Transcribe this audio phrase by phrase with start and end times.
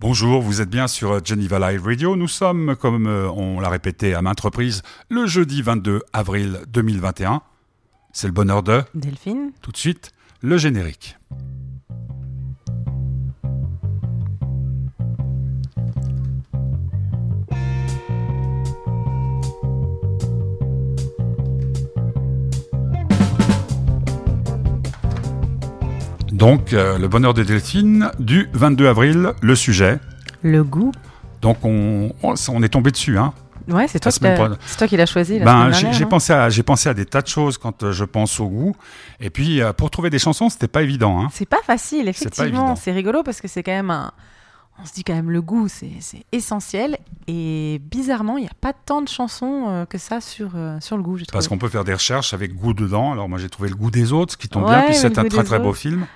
[0.00, 2.14] Bonjour, vous êtes bien sur Geneva Live Radio.
[2.14, 7.42] Nous sommes, comme euh, on l'a répété à maintes reprises, le jeudi 22 avril 2021.
[8.12, 8.84] C'est le bonheur de...
[8.94, 9.50] Delphine.
[9.60, 11.16] Tout de suite, le générique.
[26.38, 29.98] Donc, euh, le bonheur de Delphine, du 22 avril, le sujet.
[30.42, 30.92] Le goût.
[31.42, 33.32] Donc, on, on, on est tombé dessus, hein.
[33.66, 35.40] Ouais, c'est toi, qui l'as- pro- c'est toi qui l'as choisi.
[35.40, 36.06] La Ben, j'ai hein.
[36.06, 38.76] pensé, à- j'ai pensé à des tas de choses quand euh, je pense au goût.
[39.20, 41.20] Et puis, euh, pour trouver des chansons, c'était pas évident.
[41.20, 41.28] Hein.
[41.32, 42.76] C'est pas facile, effectivement.
[42.76, 44.12] C'est rigolo parce que c'est quand même un.
[44.80, 45.90] On se dit quand même le goût, c'est
[46.30, 46.98] essentiel.
[47.26, 50.96] Et bizarrement, il n'y a pas tant de chansons euh, que ça sur, euh, sur
[50.96, 51.32] le goût, je trouve.
[51.32, 53.12] Parce qu'on peut faire des recherches avec goût dedans.
[53.12, 55.18] Alors, moi, j'ai trouvé le goût des autres, ce qui tombe Ouais, bien, puis c'est
[55.18, 56.06] un très très beau film.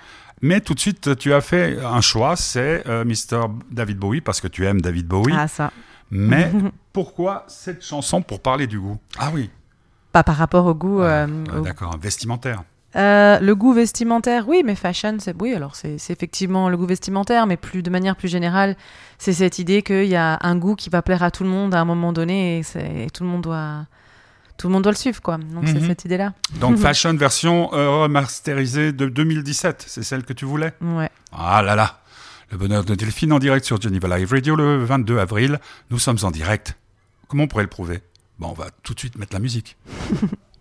[0.41, 3.47] Mais tout de suite, tu as fait un choix, c'est euh, Mr.
[3.71, 5.35] David Bowie, parce que tu aimes David Bowie.
[5.37, 5.73] Ah, ça.
[6.11, 6.51] Mais
[6.93, 8.99] pourquoi cette chanson pour parler du goût?
[9.19, 9.51] Ah oui,
[10.13, 11.01] Pas par rapport au goût.
[11.01, 12.63] euh, Euh, au- d'accord, vestimentaire.
[12.95, 15.55] Euh, le goût vestimentaire, oui, mais fashion, c'est oui.
[15.55, 18.77] Alors c'est effectivement le goût vestimentaire, mais plus de manière plus générale,
[19.19, 21.75] c'est cette idée qu'il y a un goût qui va plaire à tout le monde
[21.75, 23.87] à un moment donné, et tout le monde doit
[24.59, 25.39] tout le monde doit le suivre, quoi.
[25.39, 25.87] Donc c'est Mhm.
[25.89, 26.35] cette idée-là.
[26.61, 30.73] Donc, fashion version euh, remasterisée de 2017, c'est celle que tu voulais?
[30.83, 31.09] Ouais.
[31.33, 32.01] Ah là là
[32.51, 35.59] Le bonheur de Delphine en direct sur Geneva Live Radio le 22 avril.
[35.91, 36.77] Nous sommes en direct.
[37.27, 38.03] Comment on pourrait le prouver?
[38.39, 39.77] Bon, on va tout de suite mettre la musique.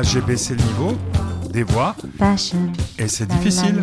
[0.00, 0.96] là j'ai baissé le niveau
[1.50, 1.94] des voix.
[2.98, 3.82] Et c'est difficile.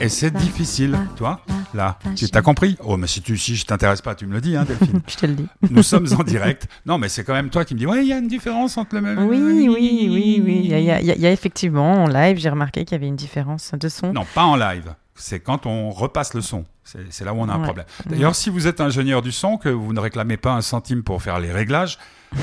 [0.00, 1.40] Et c'est difficile, toi
[1.72, 2.76] Là, tu t'as compris?
[2.84, 5.00] Oh, mais si tu si je t'intéresse pas, tu me le dis, hein, Delphine.
[5.06, 5.46] je te le dis.
[5.70, 6.66] Nous sommes en direct.
[6.84, 8.76] Non, mais c'est quand même toi qui me dis, ouais, il y a une différence
[8.76, 9.18] entre le même.
[9.28, 10.60] Oui, oui, oui, oui.
[10.64, 14.12] Il y, a, effectivement en live, j'ai remarqué qu'il y avait une différence de son.
[14.12, 14.94] Non, pas en live.
[15.14, 16.64] C'est quand on repasse le son.
[16.84, 17.86] C'est là où on a un problème.
[18.06, 21.22] D'ailleurs, si vous êtes ingénieur du son, que vous ne réclamez pas un centime pour
[21.22, 21.98] faire les réglages,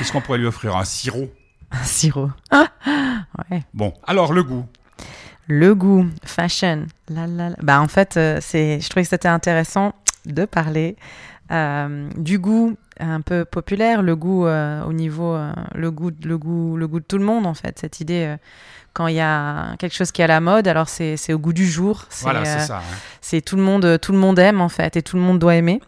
[0.00, 0.76] est-ce qu'on pourrait lui offrir?
[0.76, 1.30] Un sirop?
[1.70, 2.30] Un sirop.
[2.52, 3.62] ouais.
[3.74, 4.66] Bon, alors le goût.
[5.46, 6.86] Le goût, fashion.
[7.08, 9.94] La, la, Bah, en fait, euh, c'est, je trouvais que c'était intéressant
[10.24, 10.96] de parler
[11.50, 15.36] euh, du goût un peu populaire, le goût euh, au niveau,
[15.74, 17.78] le goût, le goût, le goût de tout le monde en fait.
[17.78, 18.36] Cette idée,
[18.92, 21.54] quand il y a quelque chose qui est à la mode, alors c'est, au goût
[21.54, 22.04] du jour.
[22.20, 22.82] Voilà, c'est ça.
[23.20, 25.56] C'est tout le monde, tout le monde aime en fait, et tout le monde doit
[25.56, 25.80] aimer.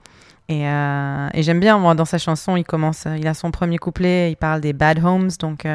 [0.48, 4.30] Et, et j'aime bien, moi, dans sa chanson, il commence, il a son premier couplet,
[4.30, 5.66] il parle des bad homes, donc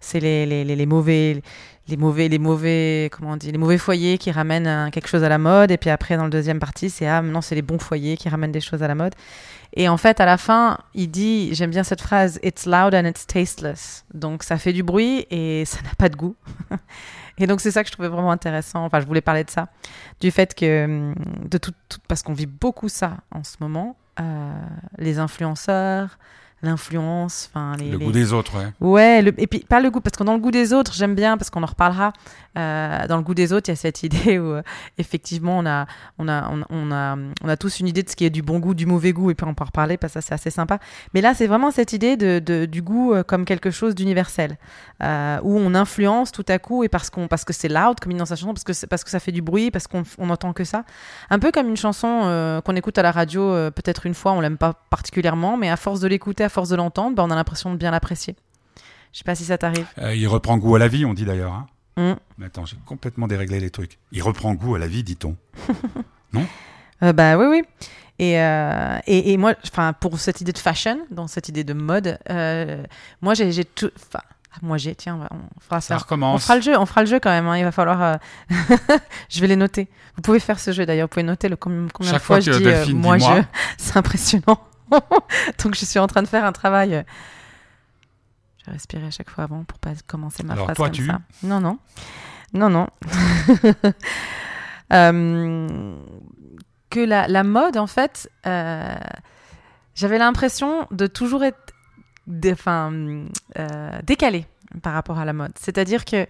[0.00, 1.42] c'est les, les, les, mauvais
[1.88, 5.28] les mauvais les mauvais comment on dit les mauvais foyers qui ramènent quelque chose à
[5.28, 5.70] la mode.
[5.70, 8.28] Et puis après dans le deuxième partie c'est ah maintenant c'est les bons foyers qui
[8.28, 9.14] ramènent des choses à la mode.
[9.74, 13.04] Et en fait à la fin il dit j'aime bien cette phrase it's loud and
[13.04, 14.04] it's tasteless.
[14.14, 16.36] Donc ça fait du bruit et ça n'a pas de goût.
[17.40, 18.84] Et donc c'est ça que je trouvais vraiment intéressant.
[18.84, 19.68] Enfin je voulais parler de ça.
[20.20, 21.12] Du fait que
[21.48, 21.72] de tout,
[22.08, 24.52] parce qu'on vit beaucoup ça en ce moment euh,
[24.96, 26.18] les influenceurs
[26.62, 28.72] l'influence, enfin les, le goût des autres, ouais.
[28.80, 31.36] Ouais, et puis pas le goût parce que dans le goût des autres, j'aime bien
[31.36, 32.12] parce qu'on en reparlera.
[32.58, 34.62] Euh, dans le goût des autres, il y a cette idée où euh,
[34.96, 35.86] effectivement on a,
[36.18, 38.58] on a, on, a, on a tous une idée de ce qui est du bon
[38.58, 40.50] goût, du mauvais goût, et puis on peut en reparler parce que ça c'est assez
[40.50, 40.78] sympa.
[41.14, 44.56] Mais là, c'est vraiment cette idée de, de, du goût euh, comme quelque chose d'universel,
[45.00, 48.18] où on influence tout à coup et parce qu'on, parce que c'est loud comme dit
[48.18, 50.52] dans sa chanson, parce que parce que ça fait du bruit, parce qu'on on entend
[50.52, 50.84] que ça.
[51.30, 54.58] Un peu comme une chanson qu'on écoute à la radio, peut-être une fois, on l'aime
[54.58, 57.70] pas particulièrement, mais à force de l'écouter à force de l'entendre, bah, on a l'impression
[57.70, 58.34] de bien l'apprécier.
[59.12, 59.86] Je sais pas si ça t'arrive.
[59.98, 61.52] Euh, il reprend goût à la vie, on dit d'ailleurs.
[61.52, 61.66] Hein.
[61.96, 62.18] Mm.
[62.38, 63.98] Mais attends, j'ai complètement déréglé les trucs.
[64.12, 65.36] Il reprend goût à la vie, dit-on.
[66.32, 66.46] non
[67.02, 67.62] euh, Bah oui, oui.
[68.18, 71.74] Et, euh, et, et, moi, enfin, pour cette idée de fashion, dans cette idée de
[71.74, 72.18] mode,
[73.20, 73.90] moi j'ai tout.
[73.96, 74.24] Enfin,
[74.62, 75.98] moi j'ai, tiens, on fera ça.
[75.98, 76.36] recommence.
[76.36, 77.46] On fera le jeu, on fera le jeu quand même.
[77.46, 78.18] Hein, il va falloir.
[79.28, 79.88] je vais les noter.
[80.16, 81.06] Vous pouvez faire ce jeu d'ailleurs.
[81.06, 83.42] Vous pouvez noter le combien, de fois, je dis moi je.
[83.76, 84.58] C'est impressionnant.
[85.62, 86.94] Donc je suis en train de faire un travail.
[86.94, 87.02] Euh,
[88.58, 91.20] je vais respirer à chaque fois avant pour pas commencer ma phrase comme ça.
[91.42, 91.78] Non, non.
[92.52, 92.88] Non, non.
[94.90, 95.98] Euh,
[96.88, 98.96] que la, la, mode, en fait, euh,
[99.94, 101.74] j'avais l'impression de toujours être
[102.50, 102.90] enfin,
[104.02, 104.46] décalée
[104.82, 105.52] par rapport à la mode.
[105.60, 106.26] C'est-à-dire que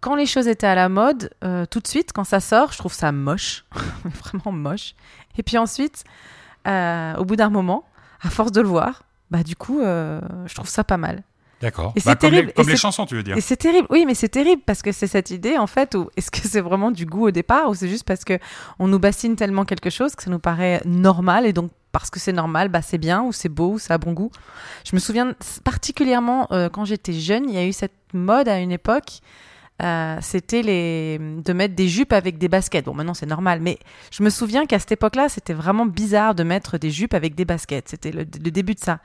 [0.00, 1.30] quand les choses étaient à la mode,
[1.70, 3.64] tout de suite, quand ça sort, je trouve ça moche,
[4.04, 4.96] vraiment moche.
[5.38, 6.02] Et puis ensuite,
[6.66, 7.84] au bout d'un moment,
[8.22, 11.22] à force de le voir, bah du coup, euh, je trouve ça pas mal.
[11.60, 11.94] D'accord.
[12.04, 13.36] Bah, comme, les, comme les, chansons, tu veux dire.
[13.36, 13.86] Et c'est terrible.
[13.88, 16.60] Oui, mais c'est terrible parce que c'est cette idée, en fait, où est-ce que c'est
[16.60, 18.38] vraiment du goût au départ ou c'est juste parce que
[18.80, 22.18] on nous bassine tellement quelque chose que ça nous paraît normal et donc parce que
[22.18, 24.30] c'est normal, bah c'est bien ou c'est beau ou ça a bon goût.
[24.84, 28.58] Je me souviens particulièrement euh, quand j'étais jeune, il y a eu cette mode à
[28.58, 29.20] une époque
[29.82, 32.84] euh, c'était les de mettre des jupes avec des baskets.
[32.84, 33.78] Bon, maintenant c'est normal, mais
[34.12, 37.44] je me souviens qu'à cette époque-là, c'était vraiment bizarre de mettre des jupes avec des
[37.44, 37.88] baskets.
[37.88, 39.00] C'était le, début de ça.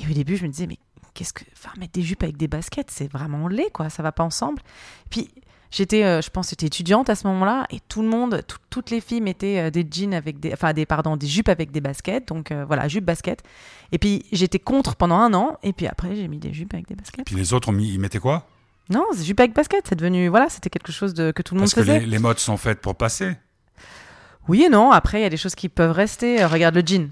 [0.00, 0.78] Et au début, je me disais, mais
[1.14, 3.88] qu'est-ce que, enfin, mettre des jupes avec des baskets, c'est vraiment laid, quoi.
[3.88, 4.62] Ça va pas ensemble.
[5.10, 5.28] Puis
[5.70, 9.00] j'étais, euh, je pense, j'étais étudiante à ce moment-là, et tout le monde, toutes les
[9.00, 12.26] filles mettaient euh, des jeans avec des, enfin des, pardon, des jupes avec des baskets.
[12.26, 13.44] Donc voilà, jupe basket.
[13.92, 16.88] Et puis j'étais contre pendant un an, et puis après j'ai mis des jupes avec
[16.88, 17.26] des baskets.
[17.26, 18.48] Puis les autres, ils mettaient quoi?
[18.88, 19.84] Non, c'est jupe avec basket.
[19.88, 21.92] C'est devenu, voilà, c'était quelque chose de, que tout le monde faisait.
[21.92, 23.36] Parce que les, modes sont faites pour passer.
[24.48, 24.92] Oui et non.
[24.92, 26.42] Après, il y a des choses qui peuvent rester.
[26.42, 27.10] Euh, regarde le jean.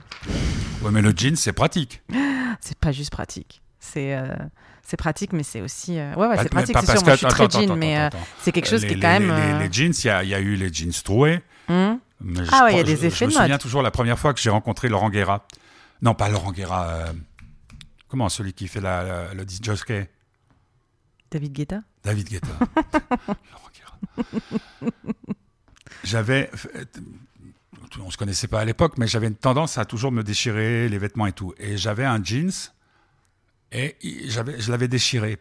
[0.83, 2.03] Oui, mais le jean, c'est pratique.
[2.61, 3.61] c'est pas juste pratique.
[3.81, 4.29] C'est euh,
[4.83, 5.99] c'est pratique, mais c'est aussi.
[5.99, 7.05] Euh, ouais, ouais, c'est pratique, c'est sûr.
[7.05, 8.09] Moi, je suis très jean, mais
[8.41, 9.61] c'est quelque chose qui est quand même.
[9.61, 11.41] Les, jeans, il y, a eu les jeans troués.
[11.69, 11.99] Hum.
[12.53, 14.35] ah ouais, il y a des effets je, je me souviens toujours la première fois
[14.35, 15.47] que j'ai rencontré Laurent Guéra.
[16.03, 17.07] Non, pas Laurent Guéra.
[18.09, 20.09] comment celui qui fait la, le disc jockey?
[21.35, 22.47] David Guetta David Guetta.
[26.05, 26.49] j'avais.
[28.01, 30.99] On se connaissait pas à l'époque, mais j'avais une tendance à toujours me déchirer les
[30.99, 31.53] vêtements et tout.
[31.59, 32.53] Et j'avais un jeans
[33.73, 35.39] et j'avais, je l'avais déchiré.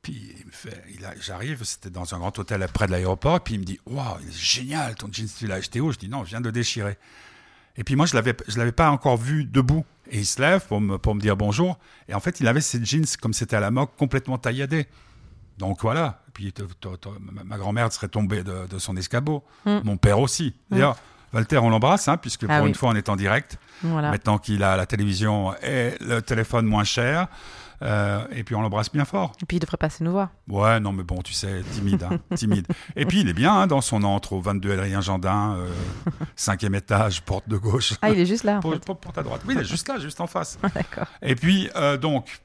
[0.00, 0.82] Puis il me fait,
[1.20, 4.94] j'arrive, c'était dans un grand hôtel près de l'aéroport, puis il me dit Waouh, génial
[4.94, 5.92] ton jeans, tu l'as acheté où?
[5.92, 6.96] Je dis Non, je viens de le déchirer.
[7.76, 9.84] Et puis moi, je l'avais, je l'avais pas encore vu debout.
[10.10, 11.78] Et il se lève pour me, pour me dire bonjour.
[12.08, 14.86] Et en fait, il avait ses jeans, comme c'était à la mode, complètement tailladés.
[15.58, 16.20] Donc voilà.
[16.32, 16.52] puis
[17.44, 19.44] ma grand-mère serait tombée de, son escabeau.
[19.64, 19.78] Mm.
[19.84, 20.54] Mon père aussi.
[20.70, 20.74] Mm.
[20.74, 20.96] D'ailleurs,
[21.32, 23.58] Walter, on l'embrasse, hein, puisque ah pour une fois, on est en direct.
[23.82, 27.28] Maintenant qu'il a la télévision et le téléphone moins cher.
[27.82, 29.32] Euh, et puis on l'embrasse bien fort.
[29.42, 30.30] Et puis il devrait passer nous voir.
[30.48, 32.66] Ouais, non, mais bon, tu sais, timide, hein, timide.
[32.96, 35.68] Et puis il est bien hein, dans son entre au 22 Adrien Jandin, euh,
[36.36, 37.94] cinquième étage, porte de gauche.
[38.00, 38.58] Ah, il est juste là.
[38.58, 38.84] En Pour- fait.
[38.84, 39.42] pour- porte à droite.
[39.46, 40.58] Oui, il est juste là, juste en face.
[40.74, 41.06] D'accord.
[41.20, 42.40] Et puis, euh, donc,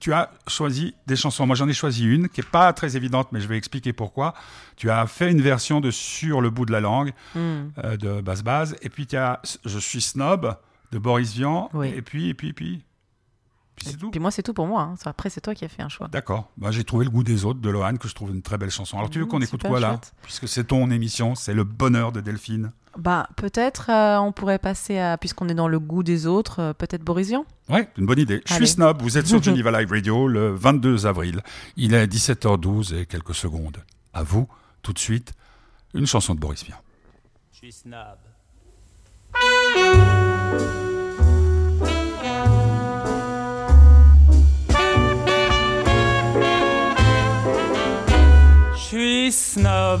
[0.00, 1.46] tu as choisi des chansons.
[1.46, 4.34] Moi, j'en ai choisi une qui est pas très évidente, mais je vais expliquer pourquoi.
[4.76, 7.68] Tu as fait une version de Sur le bout de la langue Hmm.
[7.84, 8.76] euh, de Basse Base.
[8.82, 10.56] Et puis, tu as Je suis snob
[10.92, 11.68] de Boris Vian.
[11.74, 11.88] Oui.
[11.96, 12.84] Et puis, et puis, et puis.
[13.76, 14.10] Puis c'est tout.
[14.10, 14.82] Puis moi, c'est tout pour moi.
[14.82, 14.94] hein.
[15.04, 16.08] Après, c'est toi qui as fait un choix.
[16.08, 16.50] D'accord.
[16.56, 18.70] Bah, j'ai trouvé le goût des autres de Lohan, que je trouve une très belle
[18.70, 18.98] chanson.
[18.98, 20.00] Alors, tu veux Mmh, qu'on écoute quoi là?
[20.22, 22.72] Puisque c'est ton émission, c'est le bonheur de Delphine.
[22.98, 26.72] Bah, peut-être euh, on pourrait passer à, puisqu'on est dans le goût des autres, euh,
[26.72, 28.42] peut-être Borisian Ouais, une bonne idée.
[28.44, 31.40] Je suis snob, vous êtes sur Geneva Live Radio le 22 avril.
[31.76, 33.76] Il est 17h12 et quelques secondes.
[34.12, 34.48] À vous,
[34.82, 35.32] tout de suite,
[35.94, 36.74] une chanson de Boris Vian.
[37.52, 38.18] Je suis snob.
[48.74, 50.00] Je suis snob.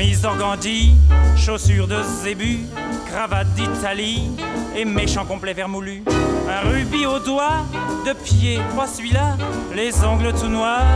[0.00, 0.94] Chemise d'organdi,
[1.36, 2.60] chaussures de zébu,
[3.10, 4.30] cravate d'Italie
[4.74, 6.02] et méchant complet vermoulu.
[6.48, 7.66] Un rubis au doigt,
[8.06, 9.36] de pied, pas celui-là,
[9.76, 10.86] les ongles tout noirs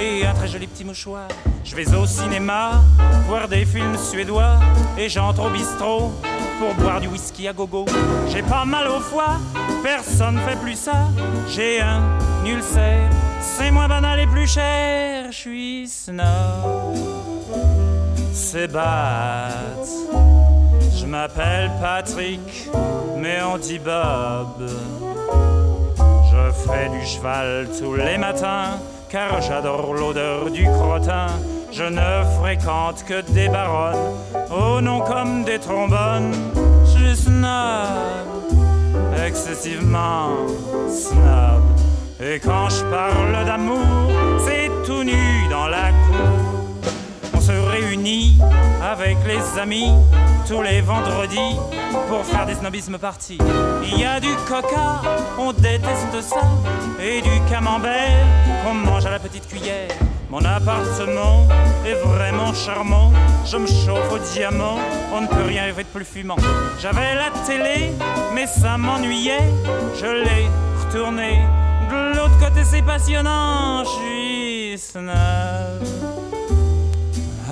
[0.00, 1.26] et un très joli petit mouchoir.
[1.64, 2.84] Je vais au cinéma,
[3.26, 4.60] voir des films suédois
[4.96, 6.12] et j'entre au bistrot
[6.60, 7.84] pour boire du whisky à gogo.
[8.28, 9.40] J'ai pas mal au foie,
[9.82, 11.08] personne fait plus ça.
[11.48, 12.00] J'ai un
[12.46, 15.32] ulcère, c'est moins banal et plus cher.
[15.32, 17.21] Je suis snob
[18.32, 19.88] c'est bête.
[20.96, 22.68] Je m'appelle Patrick,
[23.18, 24.68] mais on dit Bob.
[26.30, 31.26] Je fais du cheval tous les matins, car j'adore l'odeur du crottin.
[31.70, 34.14] Je ne fréquente que des baronnes,
[34.50, 36.34] au nom comme des trombones.
[36.84, 37.46] Je suis snob,
[39.26, 40.30] excessivement
[40.88, 41.62] snob.
[42.20, 44.10] Et quand je parle d'amour,
[44.44, 46.41] c'est tout nu dans la cour.
[47.92, 49.92] Avec les amis
[50.48, 51.58] tous les vendredis
[52.08, 53.36] pour faire des snobismes parties.
[53.82, 55.02] Il y a du coca,
[55.38, 56.40] on déteste ça,
[56.98, 58.26] et du camembert
[58.64, 59.90] qu'on mange à la petite cuillère.
[60.30, 61.46] Mon appartement
[61.86, 63.12] est vraiment charmant,
[63.44, 64.78] je me chauffe au diamant,
[65.12, 66.36] on ne peut rien rêver de plus fumant.
[66.80, 67.92] J'avais la télé,
[68.34, 69.50] mais ça m'ennuyait,
[70.00, 70.48] je l'ai
[70.86, 71.42] retournée.
[71.90, 76.11] De l'autre côté c'est passionnant, je suis snob.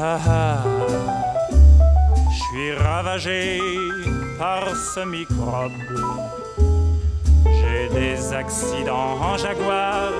[0.02, 0.64] Ah ah,
[2.30, 3.61] je suis ravagé
[4.38, 5.73] par ce microbe.
[7.45, 10.11] J'ai des accidents en jaguar,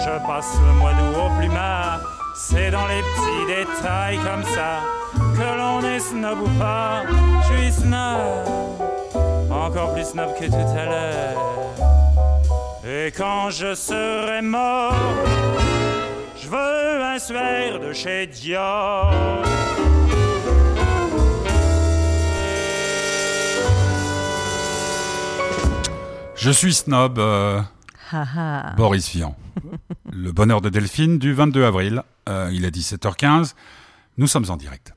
[0.00, 2.00] je passe le mois d'août au plumard.
[2.36, 4.80] C'est dans les petits détails comme ça
[5.14, 7.04] que l'on est snob ou pas.
[7.40, 8.20] Je suis snob,
[9.50, 11.38] encore plus snob que tout à l'heure.
[12.84, 14.92] Et quand je serai mort,
[16.52, 19.42] veux un suaire de chez Dior.
[26.36, 27.62] Je suis snob, euh,
[28.10, 28.74] Ah ah.
[28.76, 29.36] Boris Vian.
[30.12, 32.02] le bonheur de Delphine du 22 avril.
[32.28, 33.54] Euh, il est 17h15.
[34.18, 34.92] Nous sommes en direct.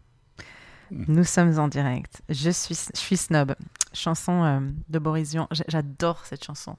[0.92, 2.22] Nous sommes en direct.
[2.30, 3.56] Je suis, je suis snob.
[3.94, 4.60] Chanson euh,
[4.90, 5.48] de Boris Vian.
[5.68, 6.76] J'adore cette chanson.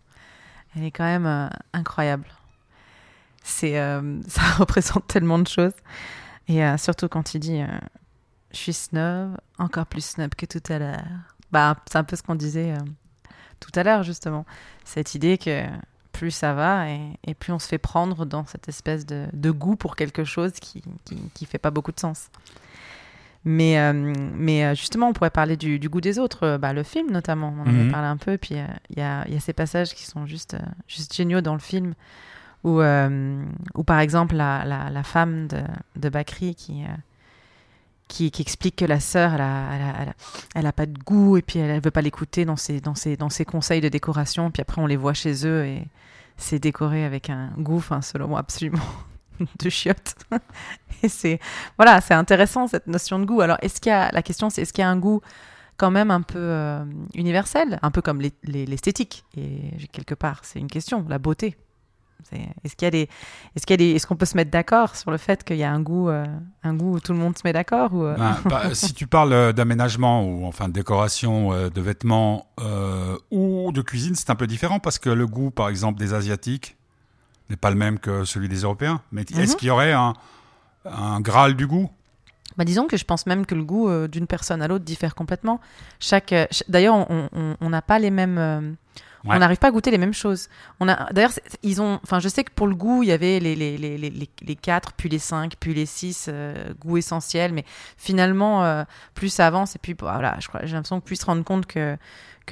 [0.76, 2.26] Elle est quand même euh, incroyable.
[3.48, 5.72] C'est, euh, ça représente tellement de choses.
[6.48, 7.66] Et euh, surtout quand il dit euh,
[8.50, 11.02] Je suis snob, encore plus snob que tout à l'heure.
[11.52, 12.74] Bah, c'est un peu ce qu'on disait
[13.60, 14.44] tout à l'heure, justement.
[14.84, 15.62] Cette idée que
[16.12, 19.50] plus ça va et, et plus on se fait prendre dans cette espèce de, de
[19.50, 22.30] goût pour quelque chose qui, qui, qui fait pas beaucoup de sens.
[23.44, 23.92] Mais, euh,
[24.34, 27.62] mais justement, on pourrait parler du, du goût des autres, bah, le film notamment, on
[27.62, 27.92] en avait Mhm.
[27.92, 30.54] parlé un peu, puis euh, il y, a, y a ces passages qui sont juste,
[30.54, 31.94] euh, juste géniaux dans le film,
[32.80, 33.42] euh,
[33.74, 35.62] où par exemple la, femme de,
[35.96, 41.58] de Bakri qui, euh, explique que la sœur, elle a, pas de goût, et puis
[41.58, 42.80] elle ne veut pas l'écouter dans ses,
[43.46, 45.86] conseils de décoration, puis après on les voit chez eux, et
[46.36, 48.82] c'est décoré avec un goût, selon moi, absolument
[49.58, 50.14] de chiottes.
[51.02, 51.40] et c'est
[51.78, 53.40] voilà, c'est intéressant cette notion de goût.
[53.40, 55.20] Alors, est-ce qu'il y a la question, c'est est-ce qu'il y a un goût
[55.76, 60.40] quand même un peu euh, universel, un peu comme l'es- l'es- l'esthétique Et quelque part,
[60.42, 61.56] c'est une question, la beauté.
[62.64, 63.08] Est-ce qu'il y a des,
[63.54, 65.56] est-ce qu'il y a des, est-ce qu'on peut se mettre d'accord sur le fait qu'il
[65.56, 66.24] y a un goût, euh,
[66.64, 69.06] un goût où tout le monde se met d'accord ou euh, Ben, bah, si tu
[69.06, 72.46] parles euh, d'aménagement ou enfin de décoration, euh, de vêtements
[73.30, 76.76] ou de cuisine, c'est un peu différent parce que le goût, par exemple, des Asiatiques
[77.48, 79.00] n'est pas le même que celui des Européens.
[79.12, 79.56] Mais est-ce Mhm.
[79.58, 80.14] qu'il y aurait un,
[80.84, 81.88] un graal du goût?
[82.56, 85.60] Bah, disons que je pense même que le goût d'une personne à l'autre diffère complètement.
[86.00, 88.76] Chaque, ch- d'ailleurs, on n'a pas les mêmes.
[89.26, 89.36] Ouais.
[89.36, 90.48] On n'arrive pas à goûter les mêmes choses.
[90.80, 91.98] On a, d'ailleurs, ils ont.
[92.02, 94.30] Enfin, je sais que pour le goût, il y avait les les les les, les,
[94.40, 97.52] les quatre, puis les cinq, puis les six euh, goûts essentiels.
[97.52, 97.64] Mais
[97.96, 101.20] finalement, euh, plus ça avance, et puis bah, voilà, je crois, j'ai l'impression qu'on puisse
[101.20, 101.96] se rendre compte que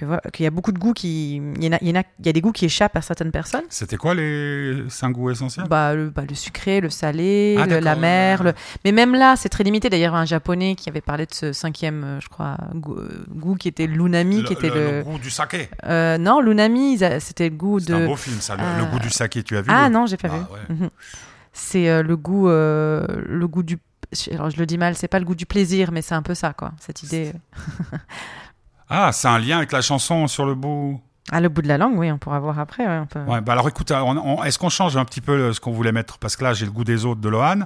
[0.03, 2.01] voilà, qu'il y a beaucoup de goûts qui, il y en a, il y en
[2.01, 3.65] a, il y a des goûts qui échappent à certaines personnes.
[3.69, 5.67] C'était quoi les cinq goûts essentiels?
[5.69, 8.43] Bah le, bah, le sucré, le salé, Ah, le- la mer.
[8.43, 9.91] le- Mais même là, c'est très limité.
[9.91, 13.55] D'ailleurs, un japonais qui avait parlé de ce cinquième, euh, je crois, goût, euh, goût
[13.55, 15.03] qui était l'unami, qui était le.
[15.05, 15.69] goût du saké.
[15.85, 18.07] Euh, non, l'unami, c'était le goût C'est un de.
[18.07, 18.57] beau film, ça.
[18.57, 20.43] Le, Euh, le goût du saké, tu as vu Ah non, j'ai pas Ah, vu.
[20.55, 20.77] ouais.
[20.77, 20.91] Mhm.
[21.53, 23.79] C'est euh, le goût, le goût du.
[24.33, 26.35] Alors je le dis mal, c'est pas le goût du plaisir, mais c'est un peu
[26.35, 26.73] ça, quoi.
[26.81, 27.33] Cette idée.
[28.89, 31.01] Ah, c'est un lien avec la chanson sur le bout.
[31.33, 32.87] Ah, le bout de la langue, oui, on pourra voir après.
[32.87, 33.21] ouais, on peut...
[33.21, 35.73] Ouais, bah alors écoute, on- on- est-ce qu'on change un petit peu euh, ce qu'on
[35.73, 36.19] voulait mettre?
[36.19, 37.61] Parce que là, j'ai le goût des autres de Lohan,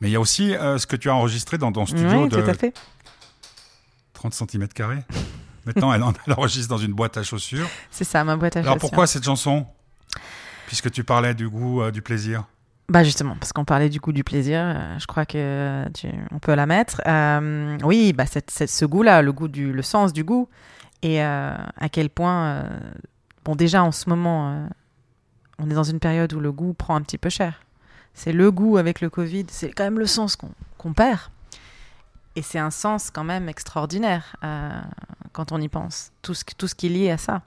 [0.00, 2.28] mais il y a aussi euh, ce que tu as enregistré dans ton studio Oui,
[2.28, 2.74] de tout à fait.
[4.14, 4.66] 30 cm.
[5.64, 7.68] Maintenant, elle, en- elle enregistre dans une boîte à chaussures.
[7.90, 8.80] C'est ça, ma boîte à Alors chaussures.
[8.80, 9.66] pourquoi cette chanson?
[10.66, 12.44] Puisque tu parlais du goût, euh, du plaisir.
[12.88, 15.84] Bah justement, parce qu'on parlait du goût du plaisir, euh, je crois que
[16.30, 17.00] on peut la mettre.
[17.06, 20.48] Euh, oui, bah cette- ce goût-là, le goût du, le sens du goût,
[21.02, 22.64] et euh, à quel point,
[23.44, 24.68] bon déjà en ce moment,
[25.58, 27.62] on est dans une période où le goût prend un petit peu cher.
[28.12, 31.20] C'est le goût avec le Covid, c'est quand même le sens qu'on qu'on perd.
[32.36, 34.36] Et c'est un sens quand même extraordinaire
[35.32, 37.40] quand on y pense, tout ce, tout ce qui est lié à ça.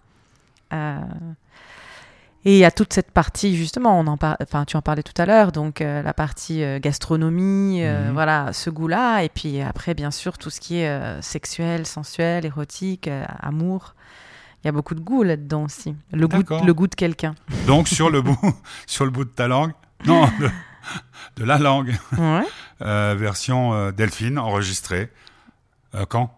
[2.47, 4.37] Et il y a toute cette partie, justement, on en par...
[4.41, 8.13] enfin, tu en parlais tout à l'heure, donc euh, la partie euh, gastronomie, euh, Mhm.
[8.13, 9.23] voilà, ce goût-là.
[9.23, 13.09] Et puis après, bien sûr, tout ce qui est sexuel, sensuel, érotique,
[13.41, 13.95] amour.
[14.63, 15.93] Il y a beaucoup de goût là-dedans aussi.
[16.13, 17.35] Le goût, le goût de quelqu'un.
[17.65, 18.39] Donc sur le bout,
[18.85, 19.73] sur le bout de ta langue,
[20.05, 20.49] non, de,
[21.35, 22.45] de la langue, Ouais.
[22.79, 25.11] version Delphine enregistrée.
[26.07, 26.33] Quand?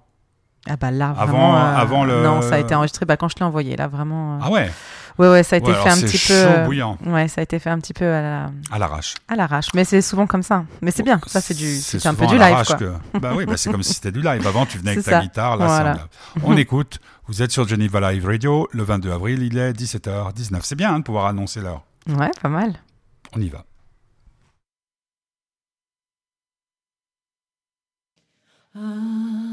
[0.67, 1.56] Ah bah là, Avant- vraiment.
[1.58, 4.36] euh, avant le- Non, ça a été enregistré bah, quand je l'ai envoyé, là, vraiment.
[4.36, 4.72] euh, Ah ouais.
[5.17, 6.39] Ouais, ouais, ça a été Ouais, fait un petit chaud peu.
[6.60, 9.15] euh, bouillant, Ouais, ça a été fait un petit peu à la- à l'arrache.
[9.28, 9.67] à l'arrache.
[9.74, 10.63] Mais c'est souvent comme ça.
[10.82, 12.76] Mais c'est bien, ça c'est du, c'est un peu du live, quoi.
[12.78, 14.45] que- Bah oui, bah c'est comme si c'était du live.
[14.48, 15.22] Avant, tu venais avec ta ça.
[15.22, 15.98] guitare, là, Voilà.
[16.36, 16.41] c'est.
[16.45, 17.00] On écoute.
[17.28, 18.67] Vous êtes sur Geneva Live Radio.
[18.72, 20.62] Le 22 avril, il est 17h19.
[20.63, 21.84] C'est bien hein, de pouvoir annoncer l'heure.
[22.08, 22.74] Ouais, pas mal.
[23.36, 23.63] On y va.
[28.76, 29.49] J'ai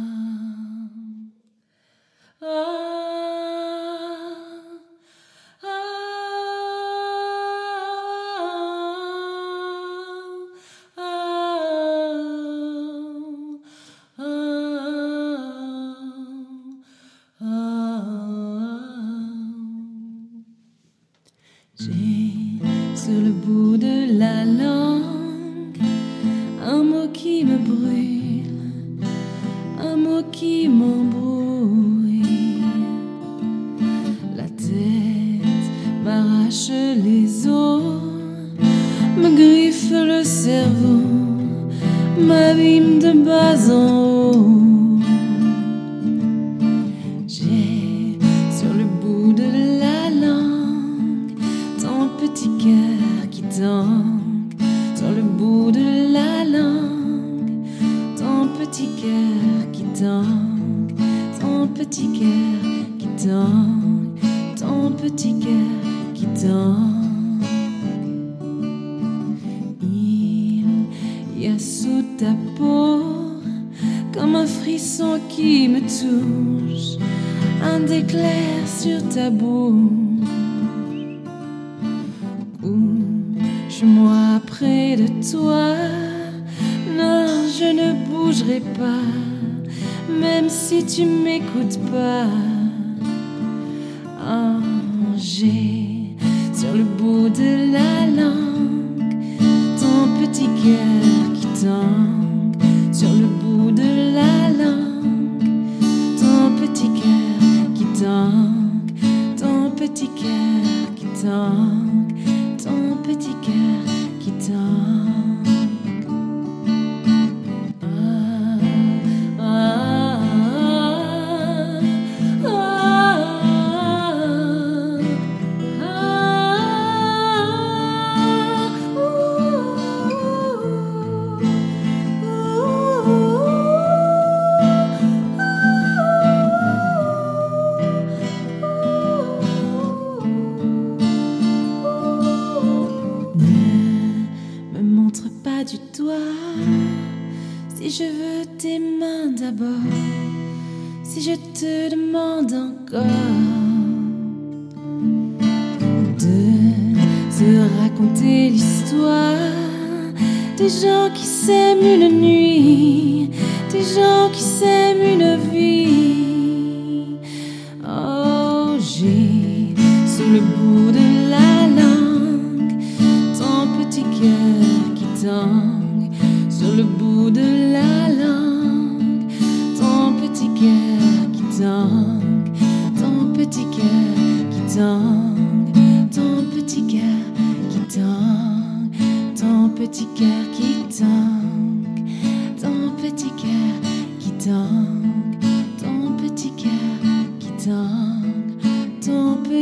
[23.07, 23.65] sur le bout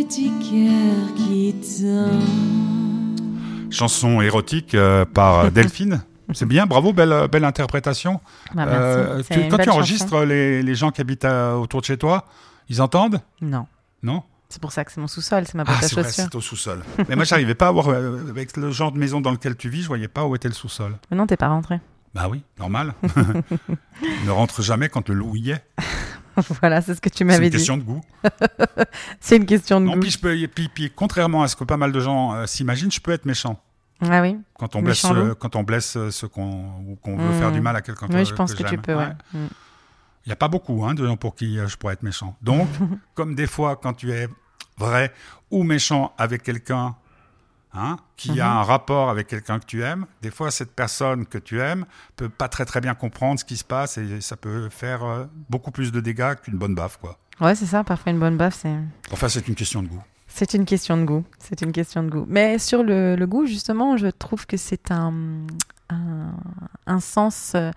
[0.08, 2.22] petit cœur qui tangue
[3.70, 6.02] Chanson érotique euh, par Delphine.
[6.32, 8.20] C'est bien, bravo, belle, belle interprétation.
[8.54, 8.78] Bah, merci.
[8.78, 12.24] Euh, tu- quand tu enregistres les, les gens qui habitent à- autour de chez toi,
[12.68, 13.20] ils entendent?
[13.42, 13.66] Non.
[14.02, 14.22] Non?
[14.48, 16.04] C'est pour ça que c'est mon sous-sol, c'est ma boîte Ah, à chaussures.
[16.10, 16.82] c'est au sous-sol.
[17.08, 19.68] Mais moi, j'arrivais pas à voir, euh, avec le genre de maison dans lequel tu
[19.68, 20.96] vis, je voyais pas où était le sous-sol.
[21.10, 21.80] Mais non, t'es pas rentré.
[22.14, 22.94] Bah oui, normal.
[24.24, 25.64] ne rentre jamais quand le loup y est.
[26.61, 27.57] voilà, c'est ce que tu C'est m'avais une dit.
[27.57, 28.01] question de goût.
[29.20, 30.01] C'est une question de Non, goût.
[30.01, 32.90] puis, je peux, puis, puis, contrairement à ce que pas mal de gens euh, s'imaginent,
[32.92, 33.61] je peux être méchant.
[34.01, 34.37] Ah oui.
[34.59, 37.53] Quand on blesse, Méchant euh, quand on blesse euh, ceux qu'on ou qu'on veut faire
[37.53, 39.12] du mal à quelqu'un Oui, je pense que, tu peux, ouais.
[39.33, 42.37] Il n'y a pas beaucoup hein, de gens pour qui euh, je pourrais être méchant.
[42.42, 42.68] Donc,
[43.14, 44.29] comme des fois, quand tu es
[44.79, 45.12] vrai
[45.51, 46.97] ou méchant avec quelqu'un
[47.74, 48.56] hein, qui a Mhm.
[48.58, 51.84] un rapport avec quelqu'un que tu aimes, des fois, cette personne que tu aimes
[52.16, 55.24] peut pas très très bien comprendre ce qui se passe et ça peut faire euh,
[55.50, 56.96] beaucoup plus de dégâts qu'une bonne baffe.
[56.98, 57.18] Quoi.
[57.40, 57.82] Ouais, c'est ça.
[57.84, 58.76] Parfois, une bonne baffe, c'est.
[59.12, 60.02] Enfin, c'est une question de goût.
[60.28, 61.24] C'est une question de goût.
[61.38, 62.24] C'est une question de goût.
[62.28, 65.12] Mais sur le, le goût, justement, je trouve que c'est un,
[65.90, 66.32] un,
[66.87, 67.70] un sens, euh,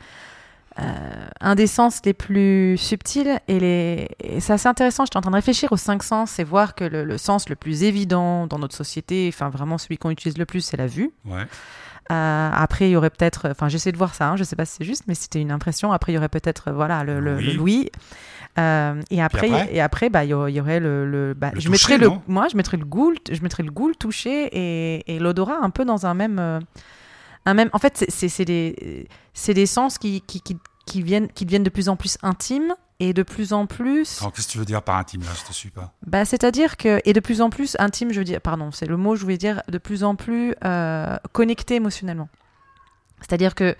[1.42, 3.40] un des sens les plus subtils.
[3.48, 5.06] Et, les, et c'est assez intéressant.
[5.06, 7.56] J'étais en train de réfléchir aux cinq sens et voir que le, le sens le
[7.56, 11.12] plus évident dans notre société, enfin vraiment celui qu'on utilise le plus, c'est la vue.
[11.26, 11.46] Ouais.
[12.10, 14.64] Euh, après, il y aurait peut-être, enfin, j'essaie de voir ça, hein, je sais pas
[14.64, 15.92] si c'est juste, mais c'était une impression.
[15.92, 17.46] Après, il y aurait peut-être, euh, voilà, le, le, Oui.
[17.48, 17.92] le Louis.
[18.58, 21.98] Euh, et après, après et après, bah, il y aurait, le, le- bah, je mettrais
[21.98, 25.58] le, moi, je mettrais le goût, je mettrais le goût, le toucher et, et l'odorat
[25.62, 26.60] un peu dans un même, euh,
[27.48, 27.70] un même.
[27.74, 29.08] En fait, c'est- des,
[29.48, 33.14] des sens qui, qui, qui, qui viennent, qui deviennent de plus en plus intimes et
[33.14, 34.20] de plus en plus.
[34.22, 35.30] Alors, qu'est-ce que tu veux dire par intime là?
[35.40, 35.94] Je te suis pas.
[36.06, 38.98] Bah, c'est-à-dire que, et de plus en plus intime, je veux dire, pardon, c'est le
[38.98, 42.30] mot, je voulais dire, de plus en plus euh, connecté émotionnellement.
[43.22, 43.76] C'est-à-dire que,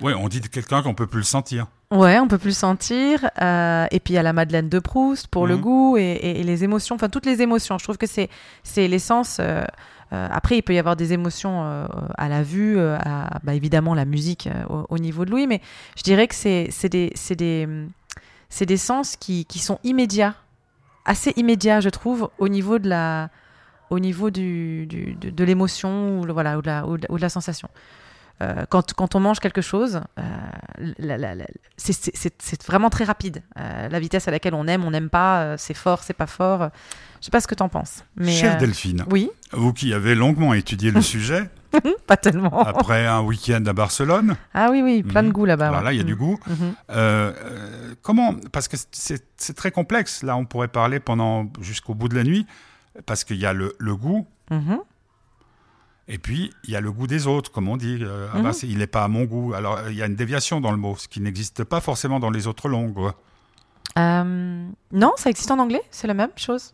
[0.00, 1.66] Oui, on dit de quelqu'un qu'on peut plus le sentir.
[1.90, 3.28] ouais, on peut plus le sentir.
[3.40, 5.60] euh, et puis, il y a la Madeleine de Proust pour le Mhm.
[5.60, 7.78] goût et, et- et les émotions, enfin, toutes les émotions.
[7.78, 8.28] Je trouve que c'est,
[8.62, 9.36] c'est l'essence.
[9.40, 9.64] euh,
[10.12, 11.86] après, il peut y avoir des émotions euh,
[12.18, 12.98] à la vue, euh,
[13.44, 15.62] bah, évidemment, la musique euh, au, au niveau de Louis, mais
[15.96, 17.10] je dirais que c'est, des,
[18.76, 20.34] sens qui, sont immédiats,
[21.06, 23.28] assez immédiats, je trouve, au niveau de
[25.44, 27.70] l'émotion ou, de la, sensation.
[28.42, 31.22] Euh, quand, on mange quelque chose, euh,
[31.76, 33.42] c'est- vraiment très rapide.
[33.58, 36.26] Euh, la vitesse à laquelle on aime, on n'aime pas, euh, c'est fort, c'est pas
[36.26, 36.70] fort.
[37.22, 38.04] Je sais pas ce que t'en penses.
[38.16, 41.48] Mais, Chère euh, Delphine, oui, vous qui avez longuement étudié le sujet,
[42.08, 42.62] pas tellement.
[42.64, 45.32] après un week-end à Barcelone, Ah oui, oui, plein de Mhm.
[45.32, 45.82] goût là-bas.
[45.82, 46.18] là, il y a du Mhm.
[46.18, 46.38] goût.
[46.48, 46.56] Mhm.
[46.90, 50.24] Euh, euh, comment Parce que c'est très complexe.
[50.24, 52.44] Là, on pourrait parler pendant jusqu'au bout de la nuit,
[53.06, 54.26] parce qu'il y a le, le goût,
[56.08, 57.98] et puis il y a le goût des autres, comme on dit.
[58.02, 59.54] Euh, ah bah, il n'est pas à mon goût.
[59.54, 62.30] Alors, il y a une déviation dans le mot, ce qui n'existe pas forcément dans
[62.30, 63.12] les autres langues.
[63.96, 66.72] non, ça existe en anglais, c'est la même chose.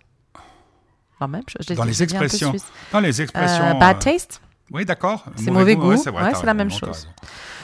[1.27, 2.55] Même je Dans les expressions.
[2.93, 3.65] Dans les expressions.
[3.65, 4.41] Euh, bad euh, taste.
[4.71, 5.25] Oui, d'accord.
[5.37, 5.93] C'est mauvais goût.
[5.93, 7.09] Ouais, c'est la même chose.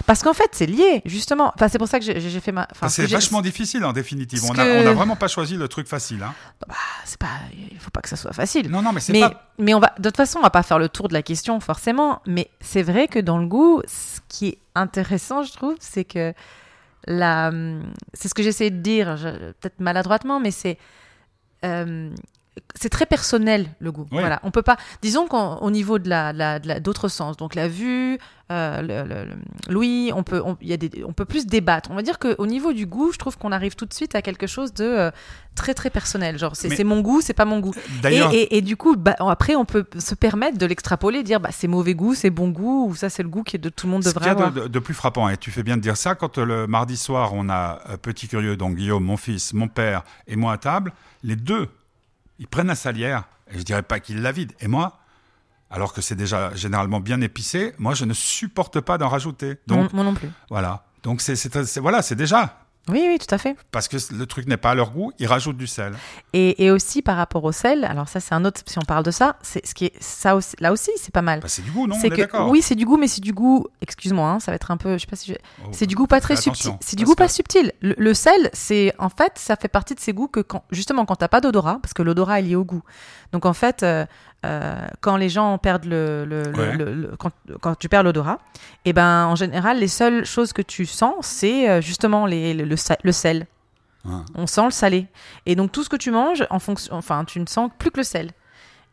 [0.06, 1.52] Parce qu'en fait, c'est lié, justement.
[1.54, 2.66] Enfin, c'est pour ça que j'ai fait ma.
[2.70, 4.40] Enfin, c'est vachement difficile en définitive.
[4.48, 6.22] On n'a que- vraiment pas choisi le truc facile.
[6.22, 6.34] Hein.
[6.68, 7.28] Ah, c'est pas.
[7.70, 8.70] Il faut pas que ça soit facile.
[8.70, 9.50] Non, non, mais c'est mais, pas.
[9.58, 11.60] mais on va, de toute façon, on va pas faire le tour de la question
[11.60, 12.22] forcément.
[12.26, 16.32] Mais c'est vrai que dans le goût, ce qui est intéressant, je trouve, c'est que
[17.06, 17.50] la,
[18.14, 20.78] c'est ce que j'essaie de dire, je- peut-être maladroitement, mais c'est
[21.64, 22.10] euh,
[22.74, 24.06] c'est très personnel le goût.
[24.12, 24.18] Oui.
[24.20, 24.76] Voilà, on peut pas.
[25.02, 28.18] Disons qu'au niveau de la, d'autres sens, donc la vue,
[28.52, 29.24] euh,
[29.68, 31.90] l'ouïe, on peut, on, y a des, on peut plus débattre.
[31.90, 34.22] On va dire qu'au niveau du goût, je trouve qu'on arrive tout de suite à
[34.22, 35.10] quelque chose de euh,
[35.54, 36.38] très très personnel.
[36.38, 37.74] Genre, c'est, mon goût, c'est pas mon goût.
[37.74, 41.40] Et, D'ailleurs, et- et du coup, bah, après, on peut se permettre de l'extrapoler, dire
[41.40, 43.86] bah, c'est mauvais goût, c'est bon goût, ou ça, c'est le goût que de, tout
[43.86, 44.52] le monde devrait y a avoir.
[44.52, 46.96] de, de- plus frappant, et tu fais bien de dire ça, quand euh, le mardi
[46.96, 50.58] soir, on a euh, Petit Curieux, donc Guillaume, mon fils, mon père et moi à
[50.58, 51.68] table, les deux,
[52.38, 54.54] ils prennent la salière, et je dirais pas qu'ils la vident.
[54.60, 54.98] Et moi,
[55.70, 59.56] alors que c'est déjà généralement bien épicé, moi je ne supporte pas d'en rajouter.
[59.66, 60.28] Donc moi non plus.
[60.50, 60.84] voilà.
[61.02, 63.56] Donc c'est- voilà, c'est déjà Oui, oui, tout à fait.
[63.70, 65.94] parce que le truc n'est pas à leur goût, ils rajoutent du sel.
[66.34, 69.02] Et, et aussi par rapport au sel, alors ça c'est un autre, si on parle
[69.04, 71.40] de ça, c'est ce qui est ça aussi, là aussi c'est pas mal.
[71.40, 72.50] Bah, c'est du goût, non c'est que d'accord.
[72.50, 73.66] oui, c'est du goût, mais c'est du goût.
[73.80, 75.94] Excuse-moi, hein, ça va être un peu, je sais pas si je- Oh, c'est du
[75.94, 76.72] goût pas très subtil.
[76.80, 77.72] C'est du goût pas subtil.
[77.80, 81.06] Le, le sel, c'est en fait, ça fait partie de ces goûts que quand justement
[81.06, 82.82] quand t'as pas d'odorat, parce que l'odorat est lié au goût.
[83.32, 84.04] Donc en fait, euh,
[84.44, 86.76] euh, quand les gens perdent le, le- le- Ouais.
[86.76, 87.30] le- le- quand,
[87.60, 88.38] quand tu perds l'odorat,
[88.84, 92.76] et ben en général, les seules choses que tu sens, c'est euh, justement les, le,
[92.76, 93.46] sel.
[94.06, 94.24] Hein.
[94.34, 95.06] On sent le salé.
[95.46, 97.98] Et donc tout ce que tu manges, en fonction, enfin, tu ne sens plus que
[98.00, 98.30] le sel.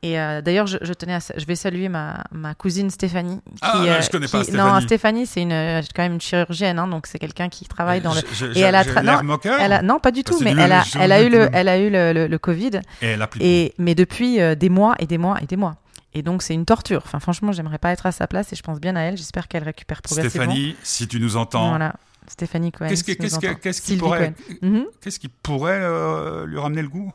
[0.04, 3.40] Et euh, d'ailleurs, je, je tenais à, je vais saluer ma, ma cousine Stéphanie.
[3.46, 4.82] Qui, Ah, je connais pas Non, Stéphanie.
[4.86, 8.14] Stéphanie, c'est une, euh, quand même une chirurgienne, hein, donc c'est quelqu'un qui travaille dans
[8.16, 8.22] le.
[8.34, 9.60] Je- et elle a non, moqueur.
[9.62, 11.68] Elle a, non, pas du tout, mais elle a, je- elle a eu le, elle
[11.68, 12.82] a eu le, le- le Covid.
[13.04, 15.46] Et elle a plus de Et mais depuis euh, des mois et des mois et
[15.46, 15.76] des mois.
[16.16, 17.04] Et donc c'est une torture.
[17.06, 19.18] Enfin, franchement, j'aimerais pas être à sa place et je pense bien à elle.
[19.18, 20.46] J'espère qu'elle récupère progressivement.
[20.46, 21.94] Stéphanie, si tu nous entends, Voilà.
[22.28, 22.88] Stéphanie Cohen.
[22.90, 24.34] qu'est-ce qui, si qu'est-ce qui Sylvie pourrait.
[24.64, 24.86] Mhm.
[25.02, 27.12] qu'est-ce qui pourrait euh, lui ramener le goût?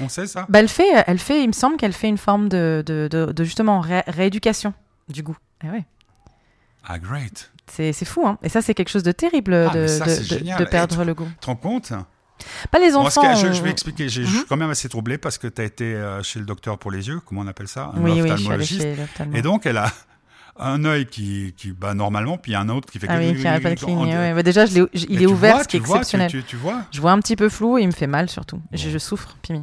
[0.00, 2.48] On sait ça Bah, elle fait, elle fait, il me semble qu'elle fait une forme
[2.48, 4.72] de, de, de, de justement ré- rééducation
[5.08, 5.36] du goût.
[5.64, 5.84] Eh ouais.
[6.84, 7.50] Ah, great.
[7.66, 8.38] C'est fou, hein.
[8.42, 11.28] Et ça, c'est quelque chose de terrible Ah, de, ça, de- perdre le goût.
[11.32, 11.92] Tu te rends compte?
[12.70, 13.20] Pas les enfants.
[13.22, 14.08] que- je, je vais euh, expliquer.
[14.08, 16.78] Je suis quand même assez troublé parce que tu as été euh, chez le docteur
[16.78, 17.92] pour les yeux, comment on appelle ça?
[17.94, 18.96] Un Oui, oui, je suis allée chez.
[19.34, 19.92] Et donc, elle a
[20.58, 23.62] un œil qui, qui bat normalement, puis un autre qui fait Ah oui, qui arrête
[23.62, 24.14] pas de cligner.
[24.16, 24.34] ouais.
[24.34, 26.30] Bah, déjà, je il est ouvert, vois, ce qui est vois, exceptionnel.
[26.30, 28.60] Tu, tu vois Je vois un petit peu flou et il me fait mal surtout.
[28.72, 29.62] Je, je souffre, Pimi.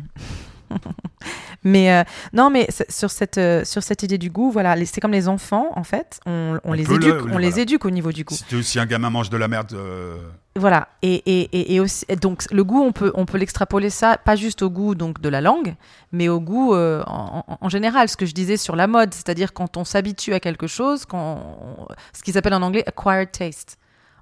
[1.63, 5.12] mais euh, non, mais sur cette, euh, sur cette idée du goût, voilà, c'est comme
[5.12, 6.19] les enfants, en fait.
[6.25, 8.36] On, on On les éduque, le- on les éduque au niveau du goût.
[8.36, 10.17] Si, si un gamin mange de la merde, euh,
[10.56, 10.88] Voilà.
[11.01, 14.17] Et, et, et, et aussi, et donc, le goût, on peut, on peut l'extrapoler ça,
[14.17, 15.75] pas juste au goût donc, de la langue,
[16.12, 18.10] mais au goût euh, en, général.
[18.10, 21.39] Ce que je disais sur la mode, c'est-à-dire quand on s'habitue à quelque chose, quand
[21.80, 23.78] on- ce qu'ils appellent en anglais acquired taste.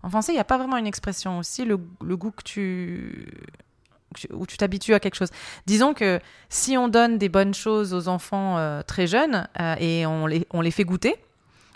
[0.06, 3.32] En français, il n'y a pas vraiment une expression aussi, le, le goût que tu-
[4.32, 5.30] où tu t'habitues à quelque chose.
[5.66, 10.06] Disons que si on donne des bonnes choses aux enfants euh, très jeunes euh, et
[10.06, 11.16] on les, on les fait goûter,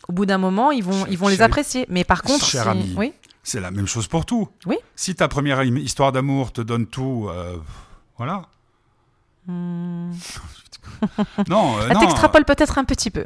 [0.07, 1.85] au bout d'un moment, ils vont, Cher- ils vont les apprécier.
[1.89, 2.93] Mais par contre, cher si- ami.
[2.97, 4.47] oui, c'est la même chose pour tout.
[4.65, 4.77] Oui.
[4.95, 7.57] Si ta première histoire d'amour te donne tout, euh,
[8.17, 8.43] voilà.
[9.47, 10.11] Hmm.
[11.49, 13.23] non, euh, non, T'extrapoles peut-être un petit peu.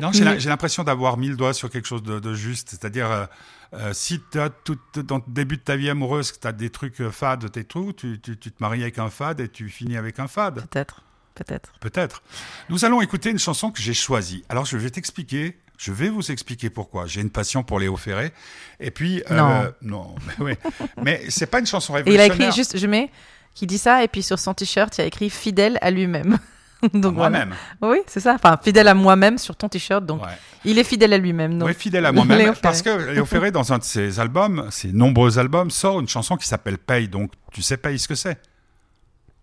[0.00, 2.68] non, j'ai l'impression d'avoir mis le doigt sur quelque chose de, de juste.
[2.70, 3.26] C'est-à-dire, euh,
[3.74, 7.00] euh, si as tout, dans le début de ta vie amoureuse, tu as des trucs
[7.00, 9.96] euh, fades, tes trucs, tu, tu, tu te maries avec un fade et tu finis
[9.96, 10.66] avec un fade.
[10.68, 11.02] Peut-être,
[11.34, 11.72] peut-être.
[11.80, 12.22] Peut-être.
[12.68, 14.44] Nous allons écouter une chanson que j'ai choisie.
[14.48, 15.56] Alors, je vais t'expliquer.
[15.78, 17.06] Je vais vous expliquer pourquoi.
[17.06, 18.32] J'ai une passion pour Léo Ferré.
[18.80, 19.72] Et puis, euh, Non.
[19.80, 20.70] non, mais, oui.
[21.02, 22.48] mais c'est pas une chanson Et il a révolutionnaire.
[22.48, 23.10] écrit juste, je mets,
[23.54, 26.38] qui dit ça, et puis sur son t-shirt, il a écrit fidèle à lui-même.
[26.94, 27.30] donc voilà.
[27.44, 27.54] moi-même.
[27.82, 28.34] Oui, c'est ça.
[28.34, 30.04] Enfin, fidèle à moi-même sur ton t-shirt.
[30.04, 30.28] Donc, Ouais.
[30.64, 31.62] il est fidèle à lui-même.
[31.62, 32.54] Oui, fidèle à moi-même.
[32.62, 36.36] Parce que Léo Ferré, dans un de ses albums, ses nombreux albums, sort une chanson
[36.36, 37.08] qui s'appelle Paye.
[37.08, 38.38] Donc, tu sais Paye ce que c'est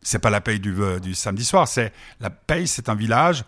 [0.01, 1.67] C'est pas la paye du, euh, du samedi soir.
[1.67, 3.43] C'est la Paye, c'est un village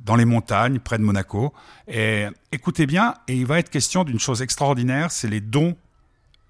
[0.00, 1.52] dans les montagnes, près de Monaco.
[1.88, 5.76] Et écoutez bien, et il va être question d'une chose extraordinaire, c'est les dons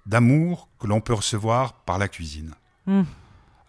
[0.05, 2.53] d'amour que l'on peut recevoir par la cuisine.
[2.85, 3.01] Mm.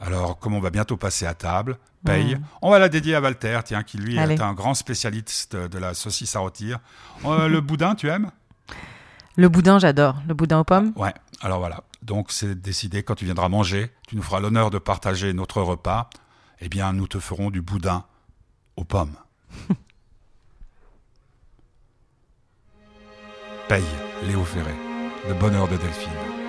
[0.01, 2.37] Alors, comme on va bientôt passer à table, paye.
[2.63, 4.35] On va la dédier à Walter, tiens, qui lui Allez.
[4.35, 6.79] est un grand spécialiste de la saucisse à rôtir.
[7.25, 8.31] Euh, le boudin, tu aimes?
[9.37, 10.17] Le boudin, j'adore.
[10.27, 10.93] Le boudin aux pommes?
[10.97, 11.83] Ouais, alors voilà.
[12.03, 16.11] Donc c'est décidé, quand tu viendras manger, tu nous feras l'honneur de partager notre repas.
[16.61, 18.05] Eh bien, nous te ferons du boudin
[18.77, 19.15] aux pommes.
[23.69, 23.85] Paye,
[24.27, 24.75] Léo Ferré.
[25.29, 26.40] Le bonheur de Delphine.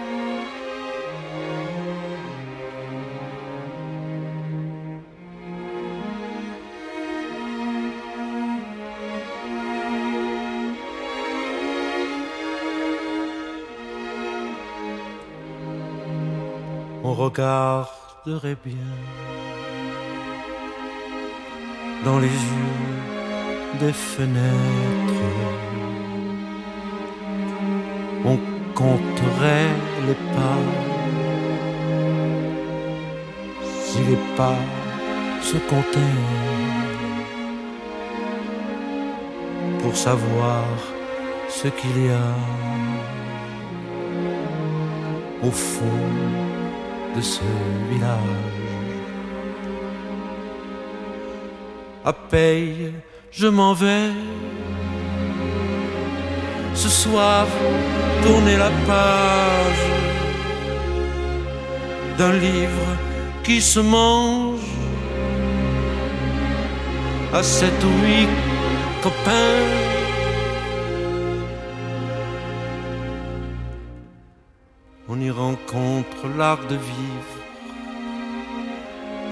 [17.23, 18.93] Regarderait bien
[22.03, 25.29] dans les yeux des fenêtres.
[28.25, 28.37] On
[28.73, 29.73] compterait
[30.07, 30.61] les pas
[33.85, 34.59] si les pas
[35.41, 36.19] se comptaient
[39.81, 40.63] pour savoir
[41.49, 42.31] ce qu'il y a
[45.43, 46.50] au fond
[47.15, 47.41] de ce
[47.89, 48.51] village.
[52.03, 52.93] À paye,
[53.31, 54.11] je m'en vais.
[56.73, 57.45] Ce soir,
[58.23, 59.85] tourner la page
[62.17, 62.89] d'un livre
[63.43, 64.59] qui se mange
[67.33, 68.29] à sept ou huit
[69.03, 69.80] copain.
[75.51, 77.37] Rencontre l'art de vivre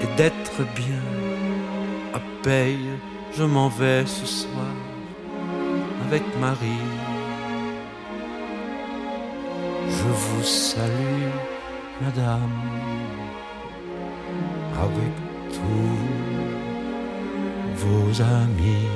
[0.02, 1.04] et d'être bien.
[2.14, 2.88] À paye,
[3.36, 4.74] je m'en vais ce soir
[6.06, 6.88] avec Marie.
[9.88, 11.30] Je vous salue,
[12.00, 12.58] madame,
[14.86, 15.14] avec
[15.54, 16.00] tous
[17.82, 18.88] vos amis.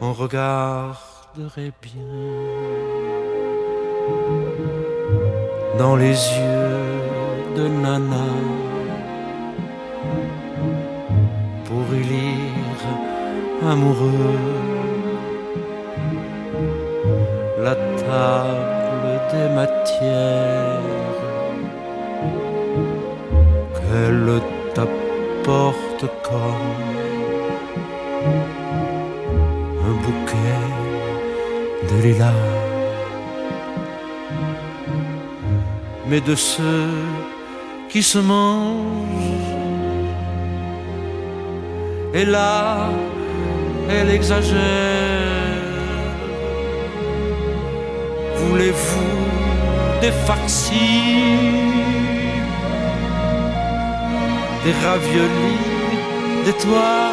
[0.00, 2.87] On regarderait bien
[5.78, 8.28] dans les yeux de Nana
[11.66, 12.82] pour y lire
[13.72, 14.38] amoureux.
[17.62, 21.20] La table des matières
[23.76, 24.40] qu'elle
[24.74, 26.88] t'apporte comme
[29.88, 30.64] un bouquet
[31.88, 32.57] de lilas
[36.08, 36.90] mais de ceux
[37.88, 39.48] qui se mangent.
[42.14, 42.88] Et là
[43.90, 44.58] elle exagère.
[48.36, 51.58] Voulez-vous des farcis
[54.64, 55.66] des raviolis?
[56.44, 57.07] D'étoiles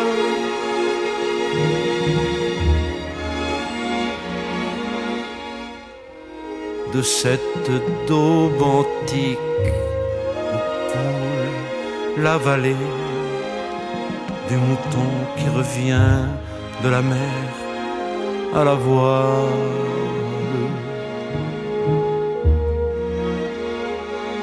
[6.96, 7.72] de cette
[8.08, 9.38] daube antique
[10.54, 10.60] où
[10.92, 12.86] coule la vallée
[14.50, 16.20] du mouton qui revient
[16.84, 17.44] de la mer
[18.54, 19.64] à la voile.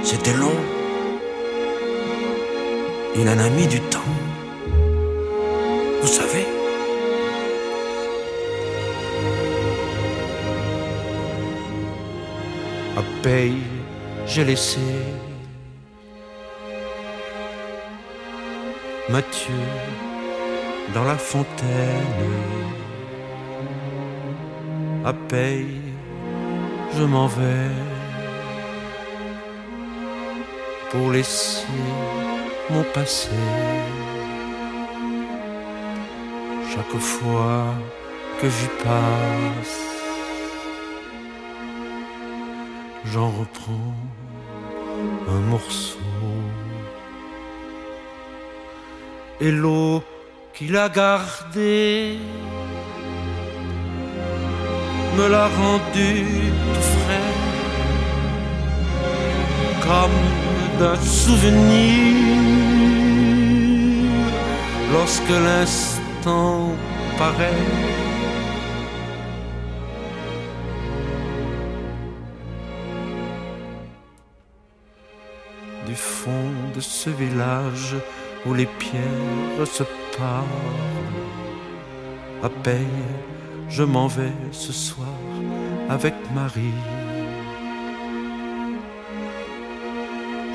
[0.02, 0.60] C'était long.
[3.16, 4.21] Il en a mis du temps.
[13.02, 13.64] À paye,
[14.26, 14.80] j'ai laissé
[19.08, 19.64] Mathieu
[20.94, 22.32] dans la fontaine.
[25.04, 25.80] À paye,
[26.96, 27.74] je m'en vais
[30.90, 31.66] pour laisser
[32.70, 33.30] mon passé.
[36.72, 37.64] Chaque fois
[38.40, 39.91] que j'y passe,
[43.04, 43.94] j'en reprends
[45.28, 45.98] un morceau.
[49.40, 50.02] Et l'eau
[50.54, 52.18] qu'il a gardée
[55.16, 56.10] me l'a rendu
[56.74, 57.32] tout frais,
[59.86, 60.20] comme
[60.78, 62.32] d'un souvenir.
[64.92, 66.76] Lorsque l'instant
[67.18, 68.01] paraît
[76.82, 77.96] ce village
[78.46, 79.84] où les pierres se
[80.16, 80.44] parlent.
[82.42, 83.22] À peine
[83.72, 85.08] je m'en vais ce soir
[85.88, 86.78] avec Marie.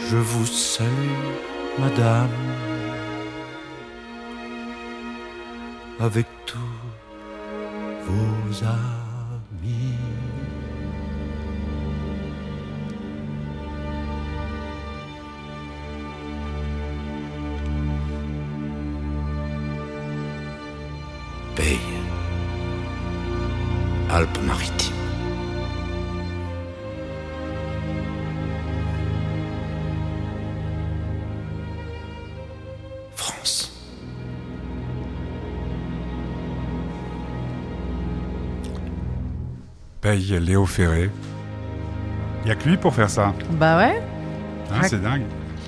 [0.10, 0.88] Je vous salue,
[1.80, 2.30] madame,
[6.00, 6.58] avec tous
[8.06, 8.97] vos amis.
[40.18, 41.10] Léo Ferré.
[42.44, 43.34] Il y a que lui pour faire ça.
[43.52, 44.02] Bah ouais.
[44.72, 45.24] Hein, c'est dingue.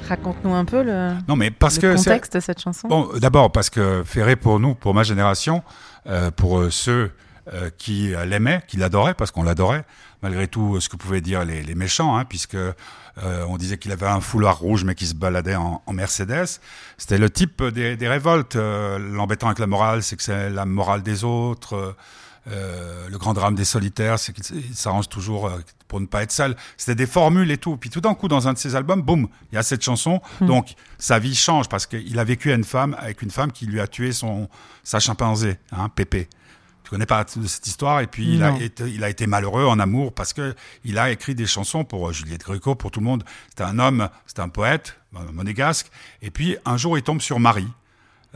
[0.08, 2.88] Raconte-nous un peu le, Non, mais parce le que contexte de cette chanson.
[2.88, 5.62] Bon, d'abord parce que Ferré, pour nous, pour ma génération,
[6.08, 7.12] euh, pour euh, ceux
[7.54, 9.84] euh, qui l'aimaient, qui l'adoraient, parce qu'on l'adorait,
[10.24, 13.91] malgré tout ce que pouvaient dire les, les méchants, hein, puisque euh, on disait qu'il
[13.91, 16.60] avait un foulard rouge mais qui se baladait en, en Mercedes.
[16.97, 18.56] C'était le type des, des révoltes.
[18.56, 21.95] Euh, L'embêtant avec la morale, c'est que c'est la morale des autres.
[22.50, 26.32] Euh, le grand drame des solitaires, c'est qu'il s'arrange toujours euh, pour ne pas être
[26.32, 26.56] seul.
[26.78, 27.78] C'était des formules et tout.
[27.78, 30.22] Puis tout d'un coup, dans un de ses albums, boum, il y a cette chanson.
[30.41, 33.66] Donc sa vie change parce qu'il a vécu à une femme, avec une femme qui
[33.66, 34.50] lui a tué son
[34.84, 36.28] sa chimpanzé, hein, Pépé.
[36.84, 38.00] Tu connais pas cette histoire?
[38.00, 41.12] Et puis il a, été, il a été malheureux en amour parce que il a
[41.12, 43.24] écrit des chansons pour euh, Juliette Gréco, pour tout le monde.
[43.50, 44.95] C'était un homme, c'était un poète
[45.34, 45.91] monégasque.
[46.24, 47.68] Et puis un jour, il tombe sur Marie,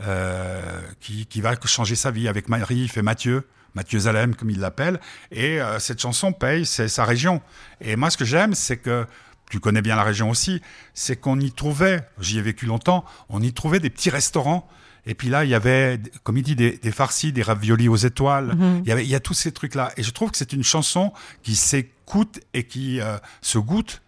[0.00, 3.44] euh, qui, qui va changer sa vie avec Marie, il fait Mathieu.
[3.74, 5.00] Mathieu Zalem, comme il l'appelle,
[5.32, 7.40] et euh, cette chanson paye, c'est sa région.
[7.80, 9.06] Et moi, ce que j'aime, c'est que
[9.50, 10.62] tu connais bien la région aussi,
[10.94, 14.68] c'est qu'on y trouvait, j'y ai vécu longtemps, on y trouvait des petits restaurants.
[15.06, 17.96] Et puis là, il y avait, comme il dit, des, des farcis, des raviolis aux
[17.96, 18.54] étoiles.
[18.56, 18.80] Mhm.
[18.84, 19.92] Il y avait, il y a tous ces trucs-là.
[19.98, 21.12] Et je trouve que c'est une chanson
[21.42, 24.00] qui s'écoute et qui euh, se goûte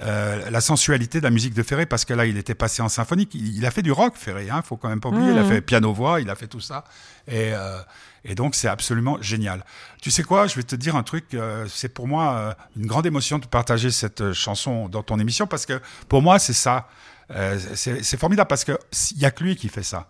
[0.00, 2.88] euh, la sensualité de la musique de Ferré, parce que là, il était passé en
[2.88, 3.34] symphonique.
[3.36, 5.30] Il, il a fait du rock, Ferré, hein, faut quand même pas oublier.
[5.30, 5.48] Il a Mhm.
[5.48, 6.82] fait piano-voix, il a fait tout ça.
[7.28, 7.78] Et, euh,
[8.24, 9.64] et donc, c'est absolument génial.
[10.00, 11.34] Tu sais quoi, je vais te dire un truc.
[11.34, 15.18] euh, c'est pour moi euh, une grande émotion de partager cette euh, chanson dans ton
[15.18, 16.88] émission, parce que pour moi, c'est ça.
[17.30, 18.76] Euh, c'est formidable, parce qu'il
[19.18, 20.08] n'y a que lui qui fait ça.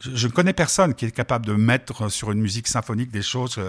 [0.00, 3.60] Je, ne connais personne qui est capable de mettre sur une musique symphonique des choses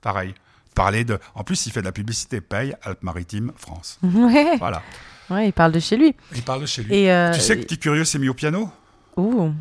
[0.00, 0.34] pareilles.
[0.74, 1.18] Parler de.
[1.34, 3.98] En plus, il fait de la publicité, paye Alpes-Maritimes, France.
[4.02, 4.56] Ouais.
[4.58, 4.82] Voilà.
[5.30, 6.14] ouais, il parle de chez lui.
[6.34, 6.94] Il parle de chez lui.
[6.94, 8.70] Et tu sais que Petit Curieux s'est mis au piano?
[9.16, 9.52] Ouh.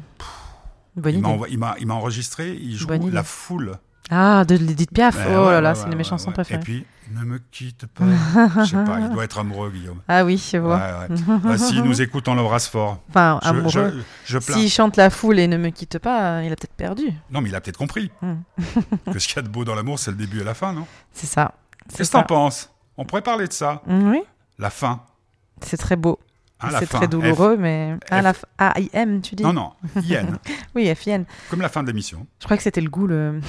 [0.95, 1.37] Bonne Il m'a idée.
[1.37, 3.11] envo- il m'a il m'a enregistré, il joue Bonne idée.
[3.11, 3.73] La Foule.
[4.09, 5.15] Ah, de l'Edith Piaf.
[5.15, 6.59] Ouais, oh ouais, là là, ouais, c'est ouais, une de mes chansons préférées.
[6.59, 8.03] Et puis, ne me quitte pas.
[8.65, 10.01] Je sais pas, il doit être amoureux, Guillaume.
[10.09, 11.07] Ah oui, je vois.
[11.43, 12.99] Bah, S'il nous écoute, on l'embrasse fort.
[13.09, 14.03] Enfin, Je, amoureux.
[14.25, 14.39] je, je.
[14.39, 17.05] S'il chante la foule et ne me quitte pas, il a peut-être perdu.
[17.29, 18.35] Non, mais il a peut-être compris Hmm.
[19.13, 20.73] que ce qu'il y a de beau dans l'amour, c'est le début et la fin,
[20.73, 20.85] non?
[21.13, 21.53] C'est ça.
[21.87, 22.69] C'est Qu'est-ce que t'en penses?
[22.97, 23.81] On pourrait parler de ça.
[23.87, 24.21] Mm, Oui,
[24.59, 25.01] La fin.
[25.61, 26.19] c'est très beau.
[26.69, 27.95] La c'est très douloureux, mais.
[28.11, 29.43] Ah, F- la f- ah, I-M, tu dis?
[29.43, 30.37] Non, non, IN,
[30.75, 31.25] Oui, F-I-N.
[31.49, 32.27] comme la fin de l'émission.
[32.39, 33.39] Je crois que c'était le goût, le...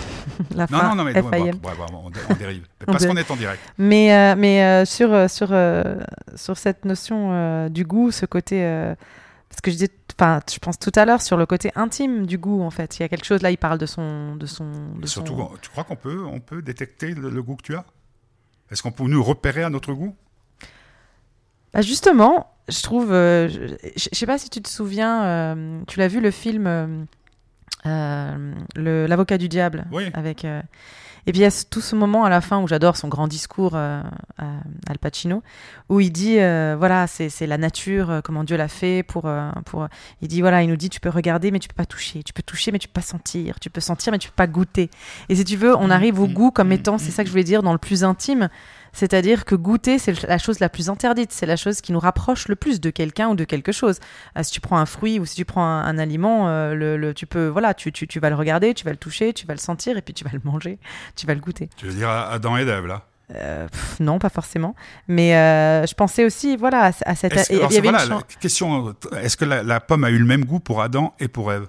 [0.54, 0.88] la Non, fin.
[0.90, 2.66] non, non, mais ouais, on, dé- on dérive.
[2.86, 3.60] Parce qu'on est en direct.
[3.78, 5.96] Mais, euh, mais euh, sur, euh, sur, euh,
[6.36, 8.60] sur cette notion du goût, ce côté.
[9.48, 9.90] parce que je disais.
[10.20, 12.98] Enfin, je pense tout à l'heure sur le côté intime du goût, en fait.
[12.98, 14.36] Il y a quelque chose là, il parle de son.
[14.36, 14.66] De son
[15.00, 17.74] de surtout, son- tu crois qu'on peut, on peut détecter le, le goût que tu
[17.74, 17.84] as?
[18.70, 20.14] Est-ce qu'on peut nous repérer à notre goût?
[21.74, 23.12] Bah, justement, je trouve.
[23.12, 23.66] euh, je,
[23.96, 26.66] je je sais pas si tu te souviens, euh, tu l'as vu le film
[27.86, 30.04] euh, L'avocat du diable Oui.
[30.14, 30.44] avec.
[30.44, 33.26] et puis il y a tout ce moment à la fin où j'adore son grand
[33.26, 34.02] discours à
[34.38, 35.42] Al Pacino,
[35.88, 39.28] où il dit voilà c'est la nature, comment Dieu l'a fait pour
[39.64, 39.88] pour.
[40.20, 42.32] Il dit voilà il nous dit tu peux regarder mais tu peux pas toucher, tu
[42.32, 44.88] peux toucher mais tu peux pas sentir, tu peux sentir mais tu peux pas goûter.
[45.28, 47.26] Et si tu veux on arrive au mm, goût comme mm, étant c'est ça que
[47.28, 48.48] je voulais dire dans le plus intime.
[48.92, 52.48] C'est-à-dire que goûter, c'est la chose la plus interdite, c'est la chose qui nous rapproche
[52.48, 53.98] le plus de quelqu'un ou de quelque chose.
[54.36, 56.96] Euh, si tu prends un fruit ou si tu prends un, un aliment, euh, le,
[56.96, 59.46] le- tu peux, voilà, tu, tu, tu vas le regarder, tu vas le toucher, tu
[59.46, 60.78] vas le sentir et puis tu vas le manger,
[61.16, 61.70] tu vas le goûter.
[61.76, 63.02] Tu veux dire Adam et Ève, là?
[63.34, 64.74] Euh, pff, non, pas forcément.
[65.08, 67.32] Mais euh, je pensais aussi, voilà, à, à cette.
[67.34, 69.80] Est-ce que, et- alors, il y avait voilà, une la question, est-ce que la, la
[69.80, 71.66] pomme a eu le même goût pour Adam et pour Ève?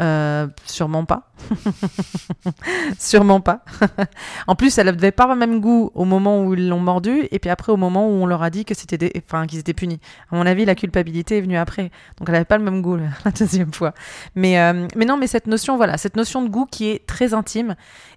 [0.00, 1.32] Euh, sûrement pas.
[2.98, 3.64] sûrement pas.
[4.46, 7.38] en plus, elle n'avait pas le même goût au moment où ils l'ont mordu, et
[7.38, 9.12] puis après au moment où on leur a dit que c'était, des...
[9.26, 9.98] enfin, qu'ils étaient punis.
[10.30, 12.96] À mon avis, la culpabilité est venue après, donc elle n'avait pas le même goût
[13.24, 13.92] la deuxième fois.
[14.36, 17.34] Mais, euh, mais non, mais cette notion, voilà, cette notion de goût qui est très
[17.34, 17.74] intime.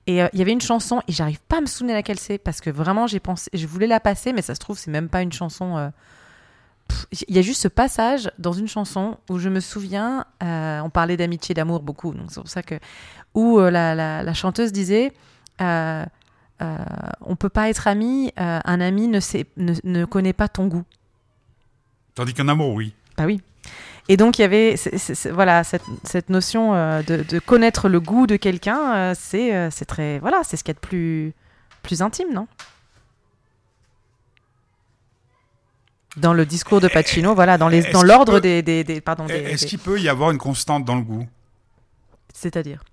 [0.08, 2.38] Et euh, il y avait une chanson, et j'arrive pas à me souvenir laquelle c'est,
[2.38, 5.10] parce que vraiment j'ai pensé, je voulais la passer, mais ça se trouve c'est même
[5.10, 5.92] pas une chanson.
[7.28, 10.90] Il y a juste ce passage dans une chanson où je me souviens, euh, on
[10.90, 12.76] parlait d'amitié, d'amour beaucoup, donc c'est pour ça que
[13.34, 15.14] où euh, la, la- la chanteuse disait,
[15.62, 16.06] euh,
[16.62, 16.78] euh,
[17.22, 20.84] on peut pas être ami, un ami ne, sait, ne, ne connaît pas ton goût.
[22.16, 22.94] Tandis qu'un amour, oui.
[23.18, 23.42] Bah oui.
[24.10, 24.76] Et donc il y avait
[25.32, 29.70] voilà cette, cette notion euh, de, de connaître le goût de quelqu'un, euh, c'est euh,
[29.72, 31.34] c'est très voilà c'est ce qu'il y a de plus
[31.84, 32.48] plus intime, non?
[36.18, 39.64] Dans le discours de Pacino, voilà, dans les l'ordre des, des, des- pardon des- Est-ce
[39.64, 41.28] des- qu'il peut y avoir une constante dans le goût?
[42.34, 42.84] C'est-à-dire?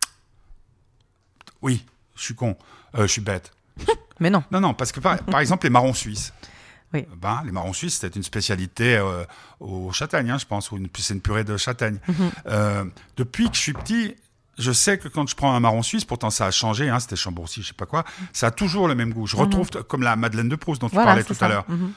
[1.62, 1.84] Oui,
[2.16, 2.56] je suis con,
[2.96, 3.52] Euh, je suis bête.
[4.20, 4.42] Mais non.
[4.50, 6.32] Non, non, parce que par, par exemple, les marrons suisses.
[6.94, 7.06] Oui.
[7.20, 9.24] Ben, les marrons suisses, c'était une spécialité euh,
[9.60, 11.98] au châtaigne, hein, je pense, ou c'est une purée de châtaigne.
[12.08, 12.30] Mhm.
[12.46, 12.84] Euh,
[13.16, 14.16] depuis que je suis petit,
[14.58, 17.14] je sais que quand je prends un marron suisse, pourtant ça a changé, hein, c'était
[17.16, 19.26] Chambourcy, je sais pas quoi, ça a toujours le même goût.
[19.26, 21.02] Je retrouve, t- comme la Madeleine de Proust dont tu Mhm.
[21.02, 21.44] Voilà, parlais tout ça.
[21.46, 21.64] à l'heure.
[21.68, 21.92] Mhm.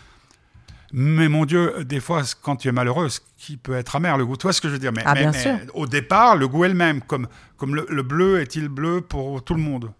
[0.94, 4.26] Mais mon Dieu, des fois, quand tu es malheureux, ce qui peut être amer le
[4.26, 5.54] goût, tu vois ce que je veux dire mais, Ah, mais- bien mais sûr.
[5.74, 7.28] Au départ, le goût est le même, comme,
[7.58, 9.92] comme le, le bleu est-il bleu pour tout le monde?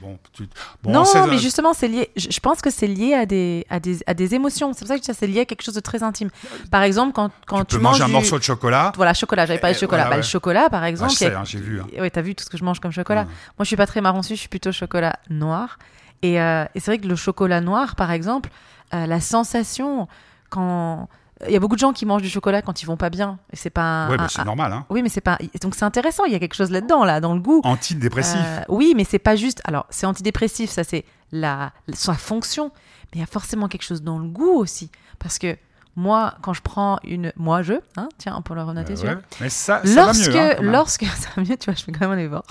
[0.00, 0.44] Bon, tu-
[0.82, 2.08] bon, non, mais justement, c'est lié.
[2.14, 4.72] Je, pense que c'est lié à des, à des, à des émotions.
[4.72, 6.30] C'est pour ça que je dis c'est lié à quelque chose de très intime.
[6.70, 8.92] Par exemple, quand, quand tu tu, peux manges un du- morceau de chocolat.
[8.94, 9.44] Voilà, chocolat.
[9.44, 10.02] J'avais parlé de Eh, chocolat.
[10.04, 10.22] voilà, Bah, ouais.
[10.22, 11.12] Le chocolat, par Ah, exemple.
[11.18, 11.80] je il y a- hein, j'ai vu.
[11.80, 11.86] hein.
[12.00, 13.24] Ouais, t'as vu tout ce que je mange comme chocolat.
[13.24, 15.78] Moi, je suis pas très marron je suis plutôt chocolat noir.
[16.22, 18.50] Et, euh, et c'est vrai que le chocolat noir, par exemple,
[18.94, 20.08] euh, la sensation
[20.50, 21.08] quand
[21.46, 23.38] il y a beaucoup de gens qui mangent du chocolat quand ils vont pas bien,
[23.52, 23.82] et c'est pas.
[24.06, 24.72] un- Ouais, un- c'est un- normal.
[24.72, 24.86] Hein.
[24.90, 25.38] Oui, mais c'est pas.
[25.62, 26.24] Donc c'est intéressant.
[26.24, 27.60] Il y a quelque chose là-dedans, là, dans le goût.
[27.64, 28.40] Antidépressif.
[28.42, 29.60] Euh, oui, mais c'est pas juste.
[29.64, 32.72] Alors, c'est antidépressif, ça c'est la sa fonction,
[33.12, 35.56] mais il y a forcément quelque chose dans le goût aussi, parce que
[35.96, 37.32] Moi, quand je prends une.
[37.36, 37.72] Moi, je.
[37.96, 39.16] Hein, tiens, on peut le renoter celui-là.
[39.16, 39.20] ouais.
[39.40, 40.60] Mais ça, ça Lorsque, va mieux.
[40.60, 42.44] hein, lorsque, ça va mieux, tu vois, je vais quand même aller voir.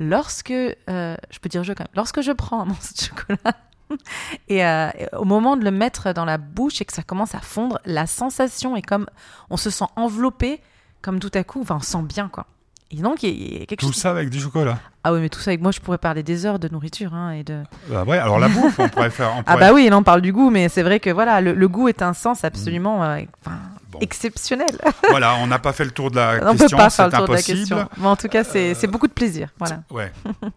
[0.00, 1.92] lorsque, euh, je peux dire je quand même.
[1.94, 3.56] Lorsque je prends un morceau de chocolat
[4.48, 7.34] et, euh, et au moment de le mettre dans la bouche et que ça commence
[7.34, 9.06] à fondre, la sensation est comme,
[9.50, 10.60] on se sent enveloppé,
[11.02, 12.46] comme tout à coup, enfin, on sent bien quoi.
[12.90, 13.96] Et donc, il y a- quelque Tout chose.
[13.96, 14.78] ça avec du chocolat.
[15.04, 17.32] Ah oui, mais tout ça avec moi, je pourrais parler des heures de nourriture hein,
[17.32, 17.62] et de.
[17.90, 19.30] Bah ouais, alors la bouffe, on pourrait faire.
[19.36, 21.42] on Ah pourrait- bah oui, là on parle du goût, mais c'est vrai que voilà,
[21.42, 23.58] le, le goût est un sens absolument, euh, enfin,
[23.90, 23.98] Bon.
[24.00, 24.68] exceptionnel.
[25.10, 27.12] Voilà, on n'a pas fait le tour de la on peut question, pas faire le
[27.12, 27.58] tour de la impossible.
[27.58, 27.88] question.
[27.98, 29.48] Mais en tout cas, c'est Euh, c'est beaucoup de plaisir.
[29.58, 29.82] Voilà.
[29.90, 30.10] Ouais.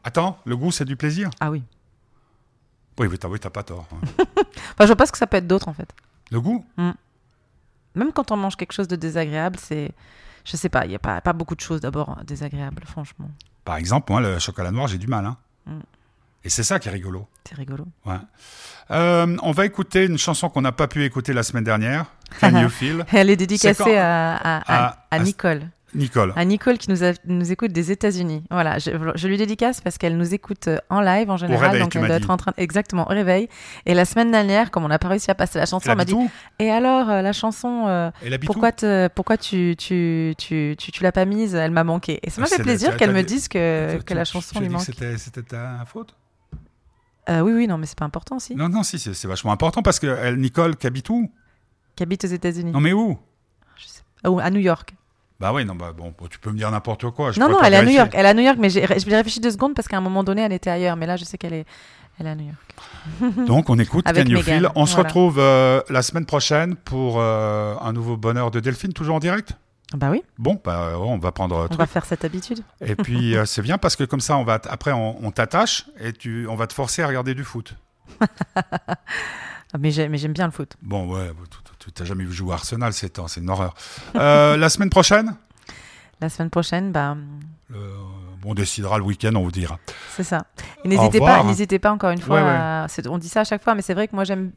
[0.05, 1.29] Attends, le goût, c'est du plaisir?
[1.41, 1.63] Ah oui.
[2.99, 3.87] Oui, oui, t'as oui, pas tort.
[3.93, 4.23] hein.
[4.73, 5.89] Enfin, je vois pas ce que ça peut être d'autre en fait.
[6.31, 9.91] Le goût Même quand on mange quelque chose de désagréable, c'est.
[10.43, 13.29] Je sais pas, il n'y a pas, pas beaucoup de choses d'abord désagréables, franchement.
[13.63, 15.25] Par exemple, moi, le chocolat noir, j'ai du mal.
[15.25, 15.37] Hein.
[15.67, 15.79] Mm.
[16.43, 17.27] Et c'est ça qui est rigolo.
[17.47, 17.85] C'est rigolo.
[18.05, 18.15] Ouais.
[18.89, 22.07] Euh, on va écouter une chanson qu'on n'a pas pu écouter la semaine dernière,
[22.39, 25.69] Can You Feel Elle est dédicacée quand à, à, à- À- à à- Nicole.
[25.93, 26.33] Nicole.
[26.35, 28.43] À Nicole qui nous, a- nous écoute des États-Unis.
[28.49, 31.65] Voilà, je, je lui dédicace parce qu'elle nous écoute euh, en live en général.
[31.65, 32.23] réveil, donc elle doit dit.
[32.23, 32.53] être en train.
[32.57, 33.49] Exactement, au réveil.
[33.85, 36.05] Et la semaine dernière, comme on n'a pas réussi à passer la chanson, Elle m'a
[36.05, 36.15] dit
[36.59, 38.09] Et alors, euh, la chanson, euh,
[38.45, 41.55] pourquoi, te, pourquoi tu, tu, tu, tu, tu l'as pas mise?
[41.55, 42.19] Elle m'a manqué.
[42.23, 44.81] Et ça m'a Ah, fait plaisir qu'elle me dise que, la chanson lui manque.
[44.83, 46.15] C'était ta faute?
[47.29, 48.55] Euh, oui, oui, non, mais c'est pas important, si.
[48.55, 51.31] Non, non, si, c'est c'est vachement important parce que elle, Nicole, qui habite où?
[51.95, 52.71] Qui habite aux États-Unis.
[52.71, 53.17] Non, mais où?
[53.77, 54.29] Je sais pas.
[54.29, 54.95] Oh, à New York.
[55.41, 57.31] Bah oui, non, bah bon, tu peux me dire n'importe quoi.
[57.31, 57.89] je non, non, elle est à New.
[57.91, 58.11] York.
[58.13, 60.43] Elle est à New York, mais j'ai réfléchi deux secondes parce qu'à un moment donné,
[60.43, 60.95] elle était ailleurs.
[60.97, 61.65] Mais là, je sais qu'elle est,
[62.19, 63.45] elle est à New York.
[63.47, 64.71] Donc on écoute Avec Can.
[64.75, 69.15] On se retrouve euh, la semaine prochaine pour euh, un nouveau bonheur de Delphine, toujours
[69.15, 69.53] en direct?
[69.95, 71.79] Bah oui, Bon, bah, on va prendre euh, on truc.
[71.79, 72.61] va faire cette habitude.
[72.79, 75.85] Et puis euh, c'est bien parce que comme ça, on va après on, on t'attache
[75.99, 77.75] et tu, on va te forcer à regarder du foot.
[79.73, 80.75] Ah, Mais j'ai- mais j'aime bien le foot.
[80.81, 81.31] Bon, ouais,
[81.79, 83.73] tu- t'as jamais vu jouer à Arsenal ces temps, c'est une horreur.
[84.15, 85.35] Euh, la semaine prochaine,
[86.19, 87.15] La semaine prochaine, bah,
[88.45, 89.77] on décidera le week-end, on vous dira.
[90.15, 90.45] c'est ça.
[90.85, 92.37] N'hésitez pas, n'hésitez pas encore une fois.
[92.37, 92.49] Ouais, ouais.
[92.49, 94.51] à- c'est- On dit ça à chaque fois, mais c'est vrai que moi j'aime.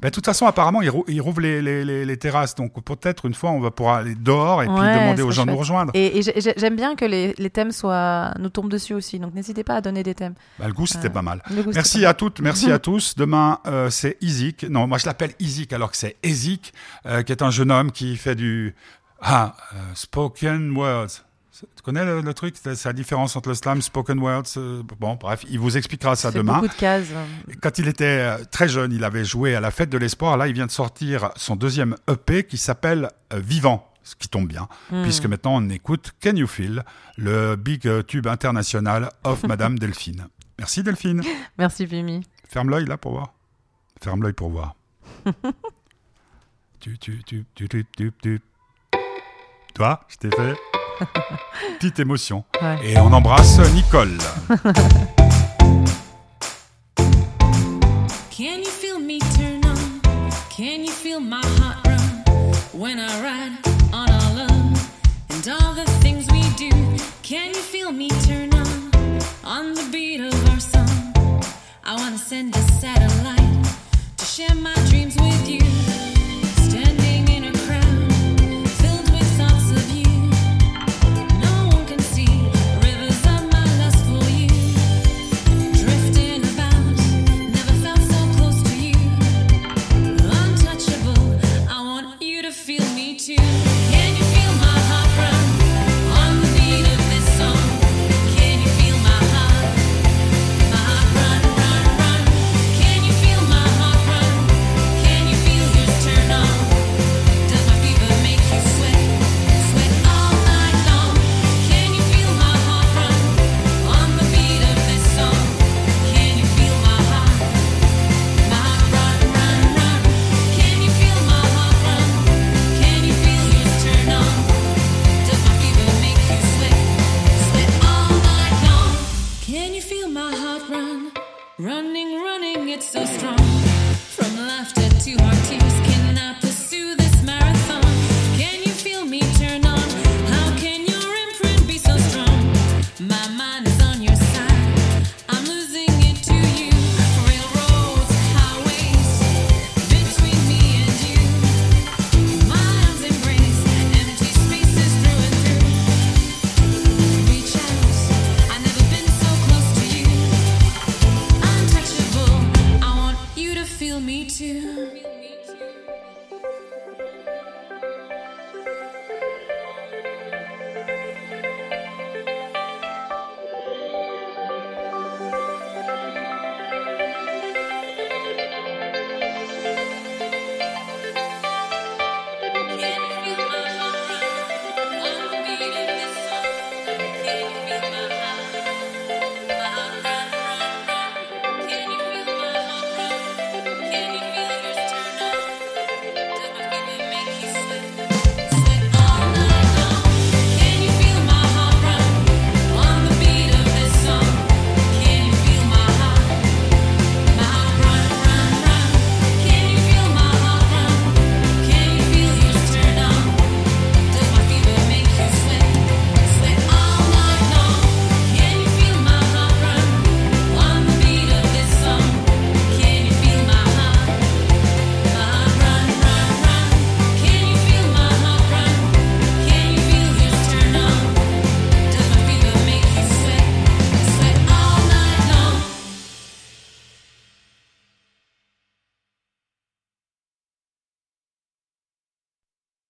[0.00, 2.72] Bah, de toute façon, apparemment, ils, rou- ils rouvrent les, les- les- les terrasses, donc
[2.82, 5.56] peut-être une fois, on va pouvoir aller dehors et puis demander aux gens de nous
[5.56, 5.90] rejoindre.
[5.94, 9.18] Et, et j'ai- j'ai- j'aime bien que les, les thèmes soient nous tombent dessus aussi.
[9.18, 10.34] Donc n'hésitez pas à donner des thèmes.
[10.58, 11.42] Bah, le goût, c'était Euh, pas mal.
[11.50, 13.14] Goût, Merci pas à toutes, merci à tous.
[13.16, 14.64] Demain, euh, c'est Izik.
[14.68, 16.72] Non, moi je l'appelle Izik alors que c'est Ezik,
[17.06, 18.74] euh, qui est un jeune homme qui fait du
[19.20, 19.54] ah
[19.94, 21.22] spoken words.
[21.60, 24.42] Tu connais le, le truc C'est la différence entre le slam, spoken words.
[24.56, 26.54] euh, bon, bref, il vous expliquera ça demain.
[26.60, 27.08] beaucoup de cases.
[27.62, 30.36] Quand il était euh, très jeune, il avait joué à la fête de l'espoir.
[30.36, 33.90] Là, il vient de sortir son deuxième EP qui s'appelle euh, Vivant.
[34.02, 35.02] Ce qui tombe bien, Hmm.
[35.02, 36.84] puisque maintenant on écoute Can You Feel,
[37.16, 40.28] le big euh, tube international of Madame Delphine.
[40.60, 41.22] Merci Delphine.
[41.58, 42.22] Merci Vimy.
[42.48, 43.32] Ferme l'œil là pour voir.
[44.00, 44.76] Ferme l'œil pour voir.
[46.80, 48.40] tu, tu, tu, tu, tu, tu, tu.
[49.74, 50.54] Toi, je t'ai fait.
[51.78, 52.44] Petite émotion.
[52.60, 52.78] Ouais.
[52.82, 54.18] Et on embrasse Nicole.
[58.30, 60.00] Can you feel me turn on?
[60.50, 62.24] Can you feel my heart run?
[62.72, 63.58] When I ride
[63.92, 64.90] on our love
[65.30, 66.70] and all the things we do?
[67.22, 68.66] Can you feel me turn on?
[69.44, 71.14] On the beat of our song?
[71.84, 73.64] I wanna send a satellite
[74.16, 75.15] to share my dreams